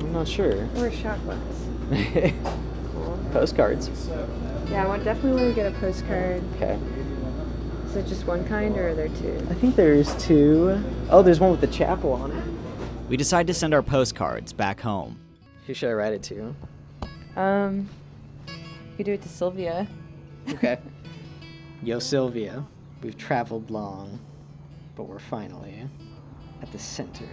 I'm 0.00 0.12
not 0.12 0.26
sure. 0.26 0.68
Or 0.78 0.88
a 0.88 0.92
shot 0.92 1.20
glass? 1.22 1.38
Postcards. 3.32 4.08
Yeah, 4.68 4.82
I 4.82 4.88
want, 4.88 5.04
definitely 5.04 5.40
want 5.40 5.54
to 5.54 5.62
get 5.62 5.72
a 5.72 5.78
postcard. 5.78 6.42
Okay. 6.56 6.76
Is 7.86 7.94
it 7.94 8.08
just 8.08 8.26
one 8.26 8.44
kind, 8.48 8.76
or 8.76 8.88
are 8.88 8.94
there 8.96 9.10
two? 9.10 9.46
I 9.48 9.54
think 9.54 9.76
there's 9.76 10.12
two. 10.20 10.82
Oh, 11.08 11.22
there's 11.22 11.38
one 11.38 11.52
with 11.52 11.60
the 11.60 11.68
chapel 11.68 12.14
on 12.14 12.32
it. 12.32 12.44
We 13.08 13.16
decide 13.16 13.46
to 13.46 13.54
send 13.54 13.72
our 13.74 13.82
postcards 13.84 14.52
back 14.52 14.80
home. 14.80 15.21
Who 15.72 15.76
should 15.76 15.88
I 15.88 15.94
write 15.94 16.12
it 16.12 16.22
to? 16.24 16.54
Um, 17.34 17.88
you 18.46 18.96
could 18.98 19.06
do 19.06 19.12
it 19.14 19.22
to 19.22 19.28
Sylvia. 19.30 19.88
Okay. 20.50 20.78
Yo, 21.82 21.98
Sylvia, 21.98 22.66
we've 23.02 23.16
traveled 23.16 23.70
long, 23.70 24.20
but 24.96 25.04
we're 25.04 25.18
finally 25.18 25.88
at 26.60 26.70
the 26.72 26.78
center. 26.78 27.24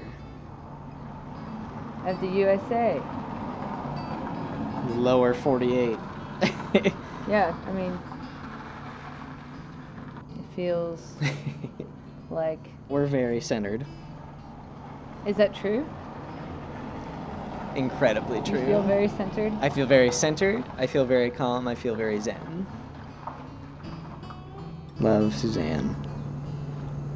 Of 2.06 2.22
the 2.22 2.28
USA. 2.28 3.02
Lower 4.96 5.34
48. 5.34 5.98
Yeah, 7.28 7.54
I 7.68 7.72
mean, 7.74 8.00
it 10.40 10.56
feels 10.56 11.18
like. 12.30 12.70
we're 12.88 13.06
very 13.06 13.42
centered. 13.42 13.86
Is 15.28 15.36
that 15.36 15.54
true? 15.54 15.86
Incredibly 17.80 18.42
true. 18.42 18.60
You 18.60 18.66
feel 18.66 18.82
very 18.82 19.08
centered? 19.08 19.54
I 19.62 19.70
feel 19.70 19.86
very 19.86 20.12
centered. 20.12 20.66
I 20.78 20.86
feel 20.86 21.06
very 21.06 21.30
calm. 21.30 21.66
I 21.66 21.76
feel 21.76 21.96
very 21.96 22.20
zen. 22.20 22.68
Love, 25.00 25.34
Suzanne. 25.34 25.96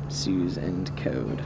Suze 0.08 0.56
and 0.56 0.96
code. 0.96 1.44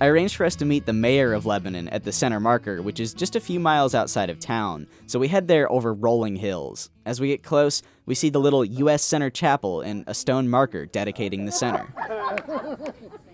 I 0.00 0.06
arranged 0.06 0.34
for 0.34 0.44
us 0.44 0.56
to 0.56 0.64
meet 0.64 0.86
the 0.86 0.92
mayor 0.92 1.32
of 1.32 1.46
Lebanon 1.46 1.88
at 1.90 2.02
the 2.02 2.10
center 2.10 2.40
marker, 2.40 2.82
which 2.82 2.98
is 2.98 3.14
just 3.14 3.36
a 3.36 3.40
few 3.40 3.60
miles 3.60 3.94
outside 3.94 4.30
of 4.30 4.40
town, 4.40 4.88
so 5.06 5.20
we 5.20 5.28
head 5.28 5.46
there 5.46 5.70
over 5.70 5.94
rolling 5.94 6.34
hills. 6.34 6.90
As 7.06 7.20
we 7.20 7.28
get 7.28 7.44
close, 7.44 7.82
we 8.04 8.16
see 8.16 8.30
the 8.30 8.40
little 8.40 8.64
U.S. 8.64 9.04
Center 9.04 9.30
Chapel 9.30 9.80
and 9.80 10.02
a 10.08 10.14
stone 10.14 10.48
marker 10.48 10.86
dedicating 10.86 11.44
the 11.44 11.52
center. 11.52 11.86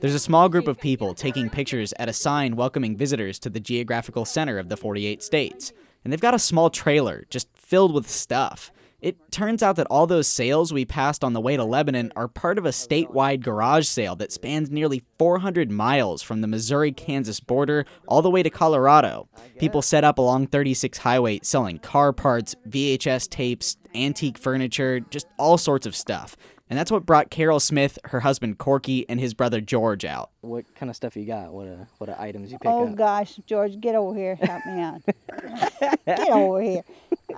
There's 0.00 0.14
a 0.14 0.18
small 0.18 0.48
group 0.48 0.68
of 0.68 0.80
people 0.80 1.14
taking 1.14 1.50
pictures 1.50 1.94
at 1.98 2.08
a 2.08 2.12
sign 2.12 2.56
welcoming 2.56 2.96
visitors 2.96 3.38
to 3.40 3.50
the 3.50 3.60
geographical 3.60 4.24
center 4.24 4.58
of 4.58 4.68
the 4.68 4.76
48 4.76 5.22
states, 5.22 5.72
and 6.04 6.12
they've 6.12 6.20
got 6.20 6.34
a 6.34 6.38
small 6.38 6.70
trailer 6.70 7.24
just 7.30 7.48
filled 7.54 7.94
with 7.94 8.08
stuff. 8.08 8.72
It 9.00 9.32
turns 9.32 9.62
out 9.62 9.76
that 9.76 9.86
all 9.88 10.06
those 10.06 10.26
sales 10.26 10.74
we 10.74 10.84
passed 10.84 11.24
on 11.24 11.32
the 11.32 11.40
way 11.40 11.56
to 11.56 11.64
Lebanon 11.64 12.12
are 12.16 12.28
part 12.28 12.58
of 12.58 12.66
a 12.66 12.70
statewide 12.70 13.40
garage 13.40 13.86
sale 13.86 14.14
that 14.16 14.30
spans 14.30 14.70
nearly 14.70 15.02
400 15.18 15.70
miles 15.70 16.20
from 16.20 16.42
the 16.42 16.46
Missouri 16.46 16.92
Kansas 16.92 17.40
border 17.40 17.86
all 18.06 18.20
the 18.20 18.28
way 18.28 18.42
to 18.42 18.50
Colorado. 18.50 19.28
People 19.58 19.80
set 19.80 20.04
up 20.04 20.18
along 20.18 20.48
36 20.48 20.98
Highway 20.98 21.40
selling 21.42 21.78
car 21.78 22.12
parts, 22.12 22.54
VHS 22.68 23.30
tapes, 23.30 23.78
antique 23.94 24.36
furniture, 24.36 25.00
just 25.00 25.26
all 25.38 25.56
sorts 25.56 25.86
of 25.86 25.96
stuff. 25.96 26.36
And 26.70 26.78
that's 26.78 26.90
what 26.92 27.04
brought 27.04 27.30
Carol 27.30 27.58
Smith, 27.58 27.98
her 28.06 28.20
husband 28.20 28.58
Corky, 28.58 29.04
and 29.08 29.18
his 29.18 29.34
brother 29.34 29.60
George 29.60 30.04
out. 30.04 30.30
What 30.40 30.64
kind 30.76 30.88
of 30.88 30.94
stuff 30.94 31.16
you 31.16 31.26
got? 31.26 31.52
What 31.52 31.66
uh, 31.66 31.84
what 31.98 32.08
are 32.08 32.18
items 32.20 32.52
you 32.52 32.58
pick 32.58 32.70
Oh 32.70 32.84
up? 32.86 32.92
Oh 32.92 32.94
gosh, 32.94 33.40
George, 33.44 33.80
get 33.80 33.96
over 33.96 34.16
here, 34.16 34.36
help 34.36 34.64
me 34.64 34.80
out. 34.80 35.02
get 36.06 36.30
over 36.30 36.62
here. 36.62 36.84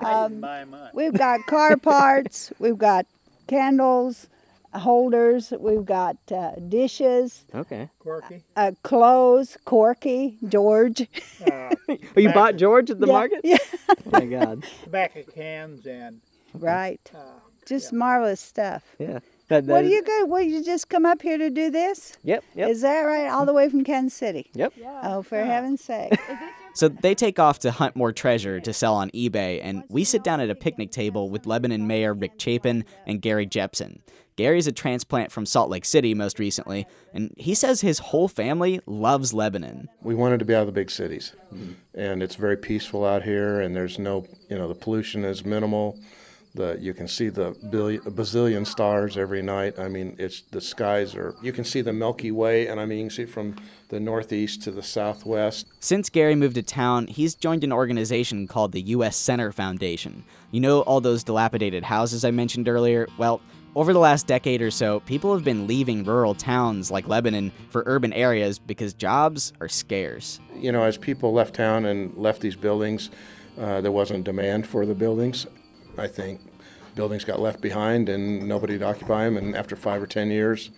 Um, 0.04 0.46
we've 0.92 1.14
got 1.14 1.40
car 1.46 1.76
parts, 1.78 2.52
we've 2.58 2.76
got 2.76 3.06
candles, 3.46 4.28
holders, 4.74 5.52
we've 5.58 5.84
got 5.86 6.16
uh, 6.30 6.52
dishes, 6.68 7.46
Okay. 7.54 7.88
Corky. 8.00 8.42
Uh, 8.54 8.72
clothes, 8.82 9.56
Corky, 9.64 10.36
George. 10.46 11.08
Oh, 11.44 11.70
you 12.16 12.32
bought 12.32 12.54
George 12.56 12.88
at 12.90 13.00
the 13.00 13.06
Yeah, 13.06 13.12
market? 13.12 13.40
Yeah, 13.42 13.56
Oh 13.88 13.94
my 14.12 14.26
God. 14.26 14.62
tobacco 14.84 15.24
cans 15.34 15.84
and 15.86 16.20
right. 16.54 17.00
Just 17.66 17.92
marvelous 17.92 18.40
stuff. 18.40 18.84
Yeah. 18.98 19.20
That, 19.48 19.64
What 19.64 19.82
do 19.82 19.88
you 19.88 20.02
go? 20.02 20.24
What 20.26 20.46
you 20.46 20.64
just 20.64 20.88
come 20.88 21.04
up 21.04 21.20
here 21.20 21.36
to 21.36 21.50
do 21.50 21.70
this? 21.70 22.16
Yep. 22.22 22.44
Yep. 22.54 22.70
Is 22.70 22.80
that 22.80 23.02
right? 23.02 23.28
All 23.28 23.44
the 23.44 23.52
way 23.52 23.68
from 23.68 23.84
Kansas 23.84 24.16
City? 24.16 24.50
yep. 24.54 24.72
Oh, 25.02 25.22
for 25.22 25.44
heaven's 25.44 25.82
sake! 25.82 26.12
So 26.74 26.88
they 26.88 27.14
take 27.14 27.38
off 27.38 27.58
to 27.60 27.70
hunt 27.70 27.96
more 27.96 28.12
treasure 28.12 28.58
to 28.60 28.72
sell 28.72 28.94
on 28.94 29.10
eBay, 29.10 29.60
and 29.62 29.84
we 29.88 30.04
sit 30.04 30.24
down 30.24 30.40
at 30.40 30.48
a 30.48 30.54
picnic 30.54 30.90
table 30.90 31.28
with 31.28 31.46
Lebanon 31.46 31.86
Mayor 31.86 32.14
Rick 32.14 32.32
Chapin 32.38 32.84
and 33.06 33.20
Gary 33.20 33.46
Jepson. 33.46 34.02
Gary's 34.36 34.66
a 34.66 34.72
transplant 34.72 35.30
from 35.30 35.44
Salt 35.44 35.68
Lake 35.68 35.84
City 35.84 36.14
most 36.14 36.38
recently, 36.38 36.86
and 37.12 37.34
he 37.36 37.54
says 37.54 37.82
his 37.82 37.98
whole 37.98 38.28
family 38.28 38.80
loves 38.86 39.34
Lebanon. 39.34 39.88
We 40.00 40.14
wanted 40.14 40.38
to 40.38 40.46
be 40.46 40.54
out 40.54 40.62
of 40.62 40.66
the 40.66 40.72
big 40.72 40.90
cities, 40.90 41.34
mm-hmm. 41.52 41.72
and 41.94 42.22
it's 42.22 42.36
very 42.36 42.56
peaceful 42.56 43.04
out 43.04 43.24
here. 43.24 43.60
And 43.60 43.76
there's 43.76 43.98
no, 43.98 44.26
you 44.48 44.56
know, 44.56 44.68
the 44.68 44.74
pollution 44.74 45.24
is 45.24 45.44
minimal. 45.44 45.98
The 46.54 46.76
you 46.80 46.92
can 46.92 47.08
see 47.08 47.30
the 47.30 47.56
billion, 47.70 48.02
bazillion 48.02 48.66
stars 48.66 49.16
every 49.16 49.40
night. 49.40 49.78
I 49.78 49.88
mean, 49.88 50.16
it's 50.18 50.42
the 50.42 50.60
skies 50.60 51.14
are. 51.14 51.34
You 51.42 51.52
can 51.52 51.64
see 51.64 51.80
the 51.80 51.94
Milky 51.94 52.30
Way, 52.30 52.66
and 52.66 52.78
I 52.78 52.84
mean, 52.84 52.98
you 52.98 53.04
can 53.04 53.10
see 53.10 53.24
from 53.24 53.56
the 53.88 53.98
northeast 53.98 54.62
to 54.64 54.70
the 54.70 54.82
southwest. 54.82 55.66
Since 55.80 56.10
Gary 56.10 56.34
moved 56.34 56.56
to 56.56 56.62
town, 56.62 57.06
he's 57.06 57.34
joined 57.34 57.64
an 57.64 57.72
organization 57.72 58.46
called 58.46 58.72
the 58.72 58.82
U.S. 58.82 59.16
Center 59.16 59.50
Foundation. 59.50 60.24
You 60.50 60.60
know 60.60 60.80
all 60.82 61.00
those 61.00 61.24
dilapidated 61.24 61.84
houses 61.84 62.22
I 62.24 62.30
mentioned 62.30 62.68
earlier? 62.68 63.08
Well, 63.16 63.40
Over 63.74 63.94
the 63.94 63.98
last 63.98 64.26
decade 64.26 64.60
or 64.60 64.70
so, 64.70 65.00
people 65.00 65.32
have 65.32 65.44
been 65.44 65.66
leaving 65.66 66.04
rural 66.04 66.34
towns 66.34 66.90
like 66.90 67.08
Lebanon 67.08 67.52
for 67.70 67.82
urban 67.86 68.12
areas 68.12 68.58
because 68.58 68.92
jobs 68.92 69.54
are 69.62 69.68
scarce. 69.68 70.40
You 70.54 70.72
know, 70.72 70.82
as 70.82 70.98
people 70.98 71.32
left 71.32 71.54
town 71.54 71.86
and 71.86 72.14
left 72.14 72.42
these 72.42 72.54
buildings, 72.54 73.08
uh, 73.58 73.80
there 73.80 73.90
wasn't 73.90 74.24
demand 74.24 74.66
for 74.66 74.84
the 74.84 74.94
buildings. 74.94 75.46
I 75.98 76.06
think 76.06 76.40
buildings 76.94 77.24
got 77.24 77.40
left 77.40 77.60
behind 77.60 78.08
and 78.08 78.48
nobody 78.48 78.78
to 78.78 78.84
occupy 78.84 79.24
them. 79.24 79.36
And 79.36 79.56
after 79.56 79.76
five 79.76 80.02
or 80.02 80.06
ten 80.06 80.30
years, 80.30 80.70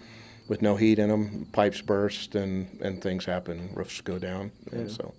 with 0.48 0.62
no 0.62 0.76
heat 0.76 0.98
in 0.98 1.08
them, 1.08 1.46
pipes 1.52 1.80
burst 1.80 2.34
and, 2.34 2.78
and 2.80 3.02
things 3.02 3.24
happen. 3.24 3.70
Roofs 3.74 4.00
go 4.00 4.18
down, 4.18 4.52
and 4.72 4.90
so 4.90 5.14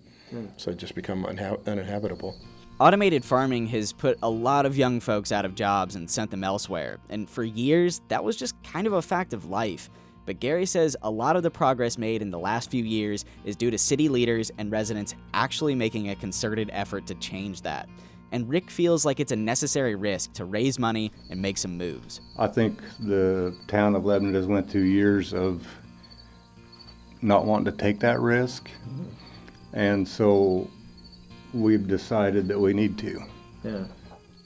so 0.58 0.72
it 0.72 0.78
just 0.78 0.96
become 0.96 1.24
unha- 1.24 1.66
uninhabitable. 1.66 2.36
Automated 2.80 3.24
farming 3.24 3.68
has 3.68 3.94
put 3.94 4.18
a 4.22 4.30
lot 4.30 4.66
of 4.66 4.78
young 4.78 5.00
folks 5.00 5.32
out 5.32 5.46
of 5.46 5.56
jobs 5.56 5.96
and 5.96 6.10
sent 6.10 6.30
them 6.30 6.44
elsewhere, 6.44 6.98
and 7.10 7.30
for 7.30 7.44
years, 7.44 8.02
that 8.10 8.24
was 8.24 8.36
just 8.36 8.56
kind 8.64 8.86
of 8.86 8.94
a 8.94 9.02
fact 9.02 9.34
of 9.34 9.46
life. 9.46 9.90
But 10.26 10.40
Gary 10.40 10.66
says 10.66 10.98
a 11.04 11.10
lot 11.10 11.36
of 11.36 11.44
the 11.44 11.52
progress 11.52 11.98
made 11.98 12.22
in 12.22 12.32
the 12.32 12.40
last 12.40 12.72
few 12.72 12.84
years 12.84 13.26
is 13.46 13.56
due 13.56 13.70
to 13.70 13.78
city 13.78 14.10
leaders 14.10 14.52
and 14.58 14.72
residents 14.72 15.14
actually 15.36 15.76
making 15.76 16.10
a 16.10 16.16
concerted 16.16 16.70
effort 16.74 17.06
to 17.08 17.16
change 17.16 17.62
that. 17.62 17.88
And 18.36 18.50
Rick 18.50 18.70
feels 18.70 19.06
like 19.06 19.22
it's 19.22 19.32
a 19.32 19.36
necessary 19.38 19.96
risk 19.96 20.34
to 20.34 20.44
raise 20.44 20.78
money 20.78 21.14
and 21.30 21.42
make 21.42 21.58
some 21.58 21.78
moves. 21.78 22.20
I 22.38 22.48
think 22.48 22.82
the 23.00 23.56
town 23.68 23.96
of 23.96 24.04
Lebanon 24.04 24.34
has 24.34 24.46
went 24.46 24.70
through 24.70 24.82
years 24.82 25.34
of 25.34 25.66
not 27.22 27.46
wanting 27.46 27.72
to 27.72 27.72
take 27.72 28.02
that 28.02 28.20
risk, 28.20 28.70
and 29.72 30.06
so 30.06 30.70
we've 31.54 31.88
decided 31.88 32.50
that 32.50 32.60
we 32.60 32.74
need 32.74 32.98
to 32.98 33.24
Yeah. 33.64 33.86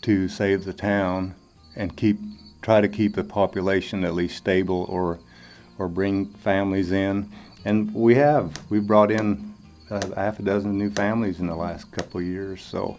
to 0.03 0.27
save 0.27 0.65
the 0.65 0.73
town 0.73 1.33
and 1.75 1.97
keep 1.97 2.19
try 2.61 2.81
to 2.81 2.87
keep 2.87 3.15
the 3.15 3.23
population 3.23 4.03
at 4.03 4.13
least 4.13 4.37
stable 4.37 4.85
or 4.87 5.17
or 5.79 5.87
bring 5.87 6.27
families 6.27 6.91
in. 6.91 7.27
And 7.65 7.91
we 7.95 8.13
have 8.15 8.69
we 8.69 8.79
brought 8.79 9.09
in 9.09 9.55
uh, 9.89 10.13
half 10.15 10.37
a 10.37 10.43
dozen 10.43 10.77
new 10.77 10.91
families 10.91 11.39
in 11.39 11.47
the 11.47 11.55
last 11.55 11.91
couple 11.91 12.19
of 12.19 12.27
years. 12.27 12.61
So 12.61 12.95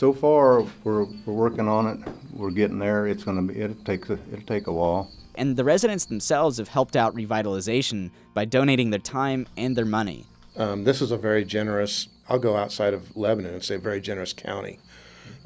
so 0.00 0.14
far 0.14 0.62
we're 0.82 1.04
we're 1.26 1.34
working 1.34 1.68
on 1.68 1.86
it. 1.86 2.08
We're 2.32 2.52
getting 2.52 2.78
there. 2.78 3.06
It's 3.06 3.22
gonna 3.22 3.42
be 3.42 3.60
it'll 3.60 3.84
take 3.84 4.08
a, 4.08 4.14
it'll 4.32 4.46
take 4.46 4.66
a 4.66 4.72
while. 4.72 5.10
And 5.34 5.56
the 5.56 5.64
residents 5.64 6.06
themselves 6.06 6.56
have 6.56 6.68
helped 6.68 6.96
out 6.96 7.14
revitalization 7.14 8.10
by 8.32 8.46
donating 8.46 8.88
their 8.88 8.98
time 8.98 9.46
and 9.58 9.76
their 9.76 9.84
money. 9.84 10.24
Um, 10.56 10.84
this 10.84 11.02
is 11.02 11.12
a 11.12 11.18
very 11.18 11.44
generous, 11.44 12.08
I'll 12.28 12.38
go 12.38 12.56
outside 12.56 12.94
of 12.94 13.16
Lebanon 13.16 13.54
and 13.54 13.62
say 13.62 13.76
very 13.76 14.00
generous 14.00 14.32
county. 14.32 14.80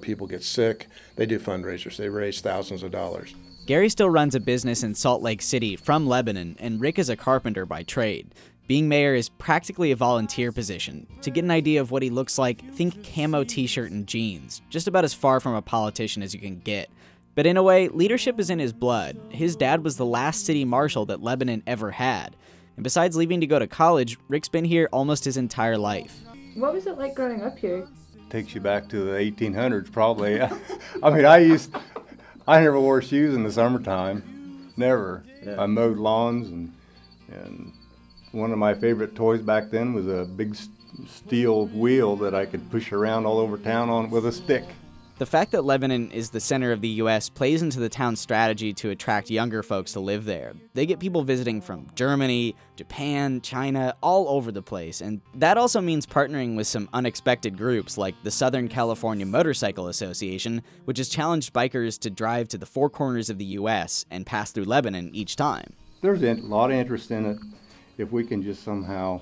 People 0.00 0.26
get 0.26 0.42
sick, 0.42 0.86
they 1.16 1.26
do 1.26 1.38
fundraisers, 1.38 1.96
they 1.96 2.08
raise 2.08 2.40
thousands 2.40 2.82
of 2.82 2.90
dollars. 2.90 3.34
Gary 3.66 3.88
still 3.88 4.10
runs 4.10 4.34
a 4.34 4.40
business 4.40 4.82
in 4.82 4.94
Salt 4.94 5.22
Lake 5.22 5.42
City 5.42 5.76
from 5.76 6.06
Lebanon, 6.06 6.56
and 6.58 6.80
Rick 6.80 6.98
is 6.98 7.08
a 7.08 7.16
carpenter 7.16 7.66
by 7.66 7.82
trade. 7.82 8.34
Being 8.66 8.88
mayor 8.88 9.14
is 9.14 9.28
practically 9.28 9.90
a 9.90 9.96
volunteer 9.96 10.50
position. 10.50 11.06
To 11.20 11.30
get 11.30 11.44
an 11.44 11.50
idea 11.50 11.82
of 11.82 11.90
what 11.90 12.02
he 12.02 12.08
looks 12.08 12.38
like, 12.38 12.66
think 12.72 13.04
camo 13.04 13.44
t 13.44 13.66
shirt 13.66 13.90
and 13.90 14.06
jeans, 14.06 14.62
just 14.70 14.88
about 14.88 15.04
as 15.04 15.12
far 15.12 15.38
from 15.38 15.54
a 15.54 15.60
politician 15.60 16.22
as 16.22 16.32
you 16.32 16.40
can 16.40 16.60
get. 16.60 16.88
But 17.34 17.46
in 17.46 17.58
a 17.58 17.62
way, 17.62 17.88
leadership 17.88 18.40
is 18.40 18.48
in 18.48 18.58
his 18.58 18.72
blood. 18.72 19.18
His 19.28 19.54
dad 19.54 19.84
was 19.84 19.98
the 19.98 20.06
last 20.06 20.46
city 20.46 20.64
marshal 20.64 21.04
that 21.06 21.22
Lebanon 21.22 21.62
ever 21.66 21.90
had. 21.90 22.36
And 22.76 22.84
besides 22.84 23.16
leaving 23.16 23.40
to 23.40 23.46
go 23.46 23.58
to 23.58 23.66
college, 23.66 24.16
Rick's 24.28 24.48
been 24.48 24.64
here 24.64 24.88
almost 24.92 25.26
his 25.26 25.36
entire 25.36 25.76
life. 25.76 26.22
What 26.54 26.72
was 26.72 26.86
it 26.86 26.96
like 26.96 27.14
growing 27.14 27.42
up 27.42 27.58
here? 27.58 27.86
Takes 28.30 28.54
you 28.54 28.62
back 28.62 28.88
to 28.88 29.04
the 29.04 29.12
1800s 29.12 29.92
probably. 29.92 30.40
I 31.02 31.10
mean, 31.10 31.26
I 31.26 31.38
used 31.38 31.74
I 32.48 32.60
never 32.60 32.80
wore 32.80 33.02
shoes 33.02 33.34
in 33.34 33.42
the 33.42 33.52
summertime. 33.52 34.72
Never. 34.76 35.22
Yeah. 35.44 35.60
I 35.60 35.66
mowed 35.66 35.98
lawns 35.98 36.48
and 36.48 36.72
and 37.28 37.72
one 38.34 38.50
of 38.50 38.58
my 38.58 38.74
favorite 38.74 39.14
toys 39.14 39.40
back 39.40 39.70
then 39.70 39.94
was 39.94 40.06
a 40.08 40.24
big 40.24 40.56
steel 41.06 41.66
wheel 41.68 42.16
that 42.16 42.34
I 42.34 42.46
could 42.46 42.70
push 42.70 42.92
around 42.92 43.26
all 43.26 43.38
over 43.38 43.56
town 43.56 43.88
on 43.88 44.10
with 44.10 44.26
a 44.26 44.32
stick. 44.32 44.64
The 45.16 45.26
fact 45.26 45.52
that 45.52 45.64
Lebanon 45.64 46.10
is 46.10 46.30
the 46.30 46.40
center 46.40 46.72
of 46.72 46.80
the 46.80 46.88
US 46.88 47.28
plays 47.28 47.62
into 47.62 47.78
the 47.78 47.88
town's 47.88 48.18
strategy 48.18 48.72
to 48.74 48.90
attract 48.90 49.30
younger 49.30 49.62
folks 49.62 49.92
to 49.92 50.00
live 50.00 50.24
there. 50.24 50.54
They 50.74 50.86
get 50.86 50.98
people 50.98 51.22
visiting 51.22 51.60
from 51.60 51.86
Germany, 51.94 52.56
Japan, 52.74 53.40
China, 53.40 53.94
all 54.02 54.28
over 54.28 54.50
the 54.50 54.60
place, 54.60 55.00
and 55.00 55.20
that 55.36 55.56
also 55.56 55.80
means 55.80 56.04
partnering 56.04 56.56
with 56.56 56.66
some 56.66 56.88
unexpected 56.92 57.56
groups 57.56 57.96
like 57.96 58.16
the 58.24 58.30
Southern 58.32 58.66
California 58.66 59.24
Motorcycle 59.24 59.86
Association, 59.86 60.62
which 60.84 60.98
has 60.98 61.08
challenged 61.08 61.52
bikers 61.52 61.96
to 62.00 62.10
drive 62.10 62.48
to 62.48 62.58
the 62.58 62.66
four 62.66 62.90
corners 62.90 63.30
of 63.30 63.38
the 63.38 63.44
US 63.44 64.06
and 64.10 64.26
pass 64.26 64.50
through 64.50 64.64
Lebanon 64.64 65.14
each 65.14 65.36
time. 65.36 65.74
There's 66.02 66.24
a 66.24 66.34
lot 66.34 66.72
of 66.72 66.76
interest 66.76 67.12
in 67.12 67.24
it 67.24 67.38
if 67.98 68.10
we 68.12 68.24
can 68.24 68.42
just 68.42 68.62
somehow 68.62 69.20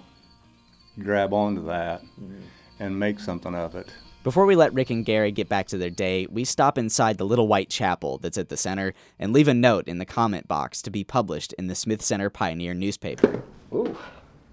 grab 0.99 1.33
onto 1.33 1.67
that 1.67 2.03
mm-hmm. 2.03 2.41
and 2.79 2.99
make 2.99 3.21
something 3.21 3.55
of 3.55 3.75
it. 3.75 3.89
Before 4.23 4.47
we 4.47 4.55
let 4.55 4.73
Rick 4.73 4.91
and 4.91 5.05
Gary 5.05 5.33
get 5.33 5.49
back 5.49 5.67
to 5.69 5.79
their 5.79 5.91
day, 5.91 6.29
we 6.31 6.45
stop 6.45 6.79
inside 6.79 7.19
the 7.19 7.27
little 7.27 7.49
white 7.49 7.69
chapel 7.69 8.19
that's 8.19 8.39
at 8.39 8.51
the 8.51 8.57
center 8.57 8.95
and 9.19 9.33
leave 9.33 9.49
a 9.49 9.55
note 9.55 9.89
in 9.89 9.99
the 9.99 10.05
comment 10.05 10.47
box 10.47 10.81
to 10.83 10.91
be 10.91 11.03
published 11.03 11.53
in 11.55 11.67
the 11.67 11.75
Smith 11.75 12.03
Center 12.03 12.31
Pioneer 12.31 12.73
newspaper. 12.73 13.43
Ooh. 13.75 13.85
Do 13.85 13.97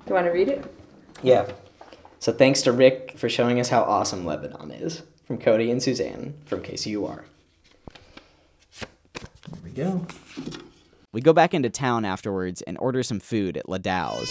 you 0.07 0.13
want 0.15 0.25
to 0.25 0.31
read 0.31 0.47
it? 0.47 0.65
Yeah. 1.21 1.51
So 2.17 2.33
thanks 2.33 2.63
to 2.63 2.71
Rick 2.71 3.13
for 3.15 3.29
showing 3.29 3.59
us 3.59 3.69
how 3.69 3.83
awesome 3.83 4.25
Lebanon 4.25 4.71
is. 4.71 5.03
From 5.25 5.37
Cody 5.37 5.69
and 5.69 5.83
Suzanne 5.83 6.33
from 6.45 6.61
KCUR. 6.61 7.25
There 8.79 9.59
we 9.63 9.69
go. 9.69 10.07
We 11.11 11.21
go 11.21 11.33
back 11.33 11.55
into 11.55 11.71
town 11.71 12.05
afterwards 12.05 12.61
and 12.61 12.77
order 12.77 13.01
some 13.01 13.19
food 13.19 13.57
at 13.57 13.67
Ladow's. 13.67 14.29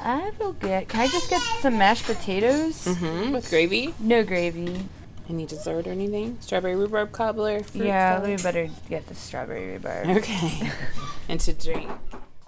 I 0.00 0.32
will 0.40 0.54
get. 0.54 0.88
Can 0.88 1.00
I 1.00 1.06
just 1.06 1.30
get 1.30 1.40
some 1.60 1.78
mashed 1.78 2.04
potatoes? 2.04 2.84
Mm-hmm. 2.84 3.30
With 3.30 3.48
gravy? 3.48 3.94
No 4.00 4.24
gravy. 4.24 4.84
Any 5.28 5.46
dessert 5.46 5.86
or 5.86 5.90
anything? 5.90 6.36
Strawberry 6.40 6.74
rhubarb 6.74 7.12
cobbler? 7.12 7.62
fruit 7.62 7.84
yeah, 7.84 8.16
salad? 8.16 8.30
we 8.30 8.42
better 8.42 8.68
get 8.90 9.06
the 9.06 9.14
strawberry 9.14 9.70
rhubarb. 9.70 10.08
Okay. 10.08 10.72
and 11.28 11.38
to 11.38 11.52
drink. 11.52 11.88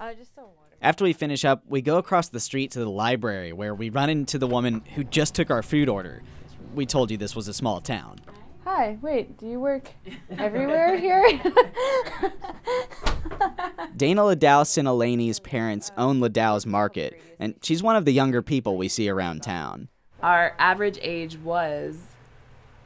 Uh, 0.01 0.13
just 0.15 0.35
some 0.35 0.47
water. 0.47 0.75
After 0.83 1.05
we 1.05 1.13
finish 1.13 1.45
up, 1.45 1.63
we 1.69 1.83
go 1.83 1.99
across 1.99 2.29
the 2.29 2.41
street 2.41 2.73
to 2.73 2.81
the 2.81 2.91
library 2.91 3.53
where 3.53 3.77
we 3.77 3.91
run 3.91 4.11
into 4.11 4.39
the 4.39 4.49
woman 4.49 4.83
who 4.97 5.05
just 5.05 5.37
took 5.37 5.53
our 5.53 5.63
food 5.63 5.89
order. 5.89 6.23
We 6.75 6.85
told 6.85 7.13
you 7.13 7.17
this 7.17 7.37
was 7.37 7.47
a 7.47 7.55
small 7.55 7.81
town. 7.81 8.19
Hi. 8.65 8.99
Wait. 9.03 9.37
Do 9.37 9.47
you 9.47 9.61
work 9.61 9.91
everywhere 10.39 10.97
here? 10.99 11.23
Dana 13.97 14.23
Ladow 14.23 14.65
Sinalani's 14.65 15.39
parents 15.39 15.93
own 15.97 16.21
Ladow's 16.21 16.67
Market, 16.67 17.21
and 17.39 17.55
she's 17.63 17.83
one 17.83 17.97
of 17.97 18.05
the 18.05 18.13
younger 18.13 18.43
people 18.43 18.77
we 18.77 18.89
see 18.89 19.09
around 19.09 19.43
town. 19.43 19.89
Our 20.23 20.55
average 20.59 20.99
age 21.03 21.37
was, 21.39 22.01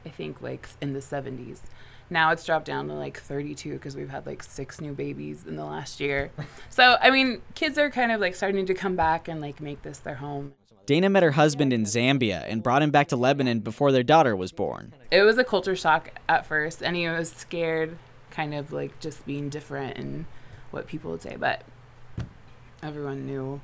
I 0.05 0.09
think, 0.09 0.41
like 0.41 0.67
in 0.81 0.93
the 0.93 0.99
70s. 0.99 1.61
Now 2.09 2.31
it's 2.31 2.43
dropped 2.43 2.65
down 2.65 2.87
to 2.87 2.93
like 2.93 3.19
32 3.19 3.73
because 3.73 3.95
we've 3.95 4.09
had 4.09 4.25
like 4.25 4.43
six 4.43 4.81
new 4.81 4.93
babies 4.93 5.45
in 5.47 5.55
the 5.55 5.65
last 5.65 5.99
year. 5.99 6.31
So, 6.71 6.97
I 7.01 7.09
mean, 7.09 7.41
kids 7.55 7.77
are 7.77 7.89
kind 7.89 8.11
of 8.11 8.21
like 8.21 8.35
starting 8.35 8.65
to 8.67 8.73
come 8.73 8.95
back 8.95 9.27
and 9.27 9.41
like 9.41 9.59
make 9.59 9.81
this 9.81 9.99
their 9.99 10.15
home. 10.15 10.53
Dana 10.89 11.07
met 11.07 11.21
her 11.21 11.33
husband 11.33 11.71
in 11.71 11.83
Zambia 11.83 12.43
and 12.47 12.63
brought 12.63 12.81
him 12.81 12.89
back 12.89 13.09
to 13.09 13.15
Lebanon 13.15 13.59
before 13.59 13.91
their 13.91 14.01
daughter 14.01 14.35
was 14.35 14.51
born. 14.51 14.91
It 15.11 15.21
was 15.21 15.37
a 15.37 15.43
culture 15.43 15.75
shock 15.75 16.09
at 16.27 16.47
first, 16.47 16.81
and 16.81 16.95
he 16.95 17.07
was 17.07 17.31
scared, 17.31 17.99
kind 18.31 18.55
of 18.55 18.73
like 18.73 18.99
just 18.99 19.23
being 19.23 19.49
different 19.49 19.99
and 19.99 20.25
what 20.71 20.87
people 20.87 21.11
would 21.11 21.21
say. 21.21 21.35
But 21.39 21.61
everyone 22.81 23.27
knew, 23.27 23.61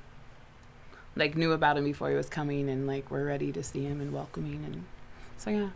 like, 1.15 1.35
knew 1.35 1.51
about 1.51 1.77
him 1.77 1.85
before 1.85 2.11
he 2.11 2.15
was 2.15 2.29
coming, 2.29 2.69
and 2.69 2.85
like 2.85 3.09
we're 3.09 3.25
ready 3.25 3.51
to 3.53 3.63
see 3.63 3.85
him 3.85 4.01
and 4.01 4.13
welcoming. 4.13 4.63
And 4.63 4.83
so 5.35 5.49
yeah, 5.49 5.69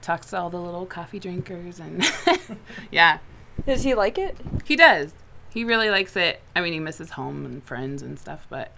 talks 0.00 0.30
to 0.30 0.38
all 0.38 0.48
the 0.48 0.62
little 0.62 0.86
coffee 0.86 1.18
drinkers, 1.18 1.78
and 1.78 2.10
yeah, 2.90 3.18
Does 3.66 3.82
he 3.82 3.94
like 3.94 4.16
it? 4.16 4.34
he 4.64 4.76
does. 4.76 5.12
He 5.50 5.62
really 5.62 5.90
likes 5.90 6.16
it. 6.16 6.40
I 6.56 6.62
mean, 6.62 6.72
he 6.72 6.80
misses 6.80 7.10
home 7.10 7.44
and 7.44 7.62
friends 7.62 8.00
and 8.00 8.18
stuff, 8.18 8.46
but 8.48 8.72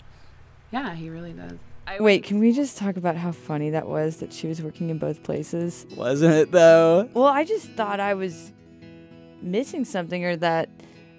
yeah, 0.72 0.96
he 0.96 1.08
really 1.08 1.32
does. 1.32 1.58
I 1.86 2.00
Wait, 2.00 2.22
can 2.24 2.38
we 2.38 2.52
just 2.52 2.78
talk 2.78 2.96
about 2.96 3.16
how 3.16 3.32
funny 3.32 3.70
that 3.70 3.88
was 3.88 4.18
that 4.18 4.32
she 4.32 4.46
was 4.46 4.62
working 4.62 4.90
in 4.90 4.98
both 4.98 5.22
places? 5.22 5.86
Wasn't 5.96 6.32
it 6.32 6.52
though? 6.52 7.08
Well, 7.14 7.26
I 7.26 7.44
just 7.44 7.68
thought 7.70 8.00
I 8.00 8.14
was 8.14 8.52
missing 9.40 9.84
something 9.84 10.24
or 10.24 10.36
that 10.36 10.68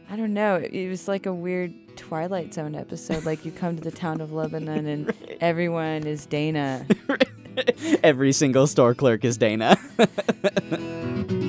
I 0.09 0.15
don't 0.15 0.33
know. 0.33 0.55
It, 0.55 0.73
it 0.73 0.89
was 0.89 1.07
like 1.07 1.25
a 1.25 1.33
weird 1.33 1.73
Twilight 1.97 2.53
Zone 2.53 2.75
episode. 2.75 3.25
like 3.25 3.45
you 3.45 3.51
come 3.51 3.75
to 3.75 3.81
the 3.81 3.91
town 3.91 4.21
of 4.21 4.31
Lebanon 4.31 4.87
and 4.87 5.13
everyone 5.41 6.07
is 6.07 6.25
Dana. 6.25 6.85
Every 8.03 8.31
single 8.31 8.65
store 8.67 8.95
clerk 8.95 9.23
is 9.25 9.37
Dana. 9.37 9.77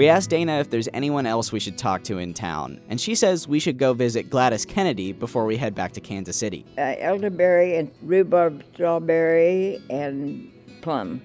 we 0.00 0.08
asked 0.08 0.30
Dana 0.30 0.60
if 0.60 0.70
there's 0.70 0.88
anyone 0.94 1.26
else 1.26 1.52
we 1.52 1.60
should 1.60 1.76
talk 1.76 2.02
to 2.04 2.16
in 2.16 2.32
town, 2.32 2.80
and 2.88 2.98
she 2.98 3.14
says 3.14 3.46
we 3.46 3.60
should 3.60 3.76
go 3.76 3.92
visit 3.92 4.30
Gladys 4.30 4.64
Kennedy 4.64 5.12
before 5.12 5.44
we 5.44 5.58
head 5.58 5.74
back 5.74 5.92
to 5.92 6.00
Kansas 6.00 6.38
City. 6.38 6.64
Uh, 6.78 6.94
elderberry 7.00 7.76
and 7.76 7.90
rhubarb 8.00 8.64
strawberry 8.72 9.78
and 9.90 10.50
plum. 10.80 11.20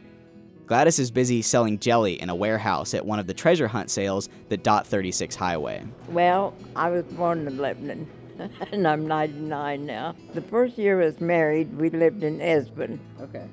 Gladys 0.67 0.99
is 0.99 1.09
busy 1.09 1.41
selling 1.41 1.79
jelly 1.79 2.19
in 2.21 2.29
a 2.29 2.35
warehouse 2.35 2.93
at 2.93 3.05
one 3.05 3.17
of 3.17 3.27
the 3.27 3.33
treasure 3.33 3.69
hunt 3.69 3.89
sales 3.89 4.27
that 4.49 4.61
dot 4.61 4.85
36 4.85 5.37
Highway. 5.37 5.85
Well, 6.09 6.53
I 6.75 6.89
was 6.89 7.05
born 7.05 7.47
in 7.47 7.57
Lebanon, 7.57 8.05
and 8.73 8.85
I'm 8.85 9.07
99 9.07 9.85
now. 9.85 10.15
The 10.33 10.41
first 10.41 10.77
year 10.77 11.01
I 11.01 11.05
was 11.05 11.21
married, 11.21 11.73
we 11.77 11.89
lived 11.91 12.23
in 12.23 12.39
Esbon. 12.39 12.99
Okay. 13.21 13.45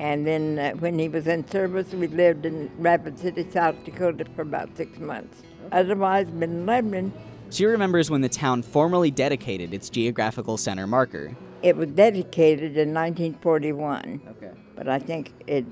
And 0.00 0.26
then 0.26 0.58
uh, 0.58 0.70
when 0.78 0.98
he 0.98 1.10
was 1.10 1.26
in 1.26 1.46
service, 1.46 1.92
we 1.92 2.06
lived 2.06 2.46
in 2.46 2.70
Rapid 2.78 3.18
City, 3.18 3.46
South 3.50 3.84
Dakota 3.84 4.24
for 4.34 4.40
about 4.40 4.74
six 4.74 4.98
months. 4.98 5.42
Otherwise, 5.72 6.30
been 6.30 6.50
in 6.50 6.66
Lebanon. 6.66 7.12
She 7.50 7.66
remembers 7.66 8.10
when 8.10 8.22
the 8.22 8.28
town 8.30 8.62
formally 8.62 9.10
dedicated 9.10 9.74
its 9.74 9.90
geographical 9.90 10.56
center 10.56 10.86
marker. 10.86 11.36
It 11.62 11.76
was 11.76 11.90
dedicated 11.90 12.78
in 12.78 12.94
1941. 12.94 14.22
Okay. 14.26 14.52
But 14.74 14.88
I 14.88 14.98
think 14.98 15.34
it, 15.46 15.66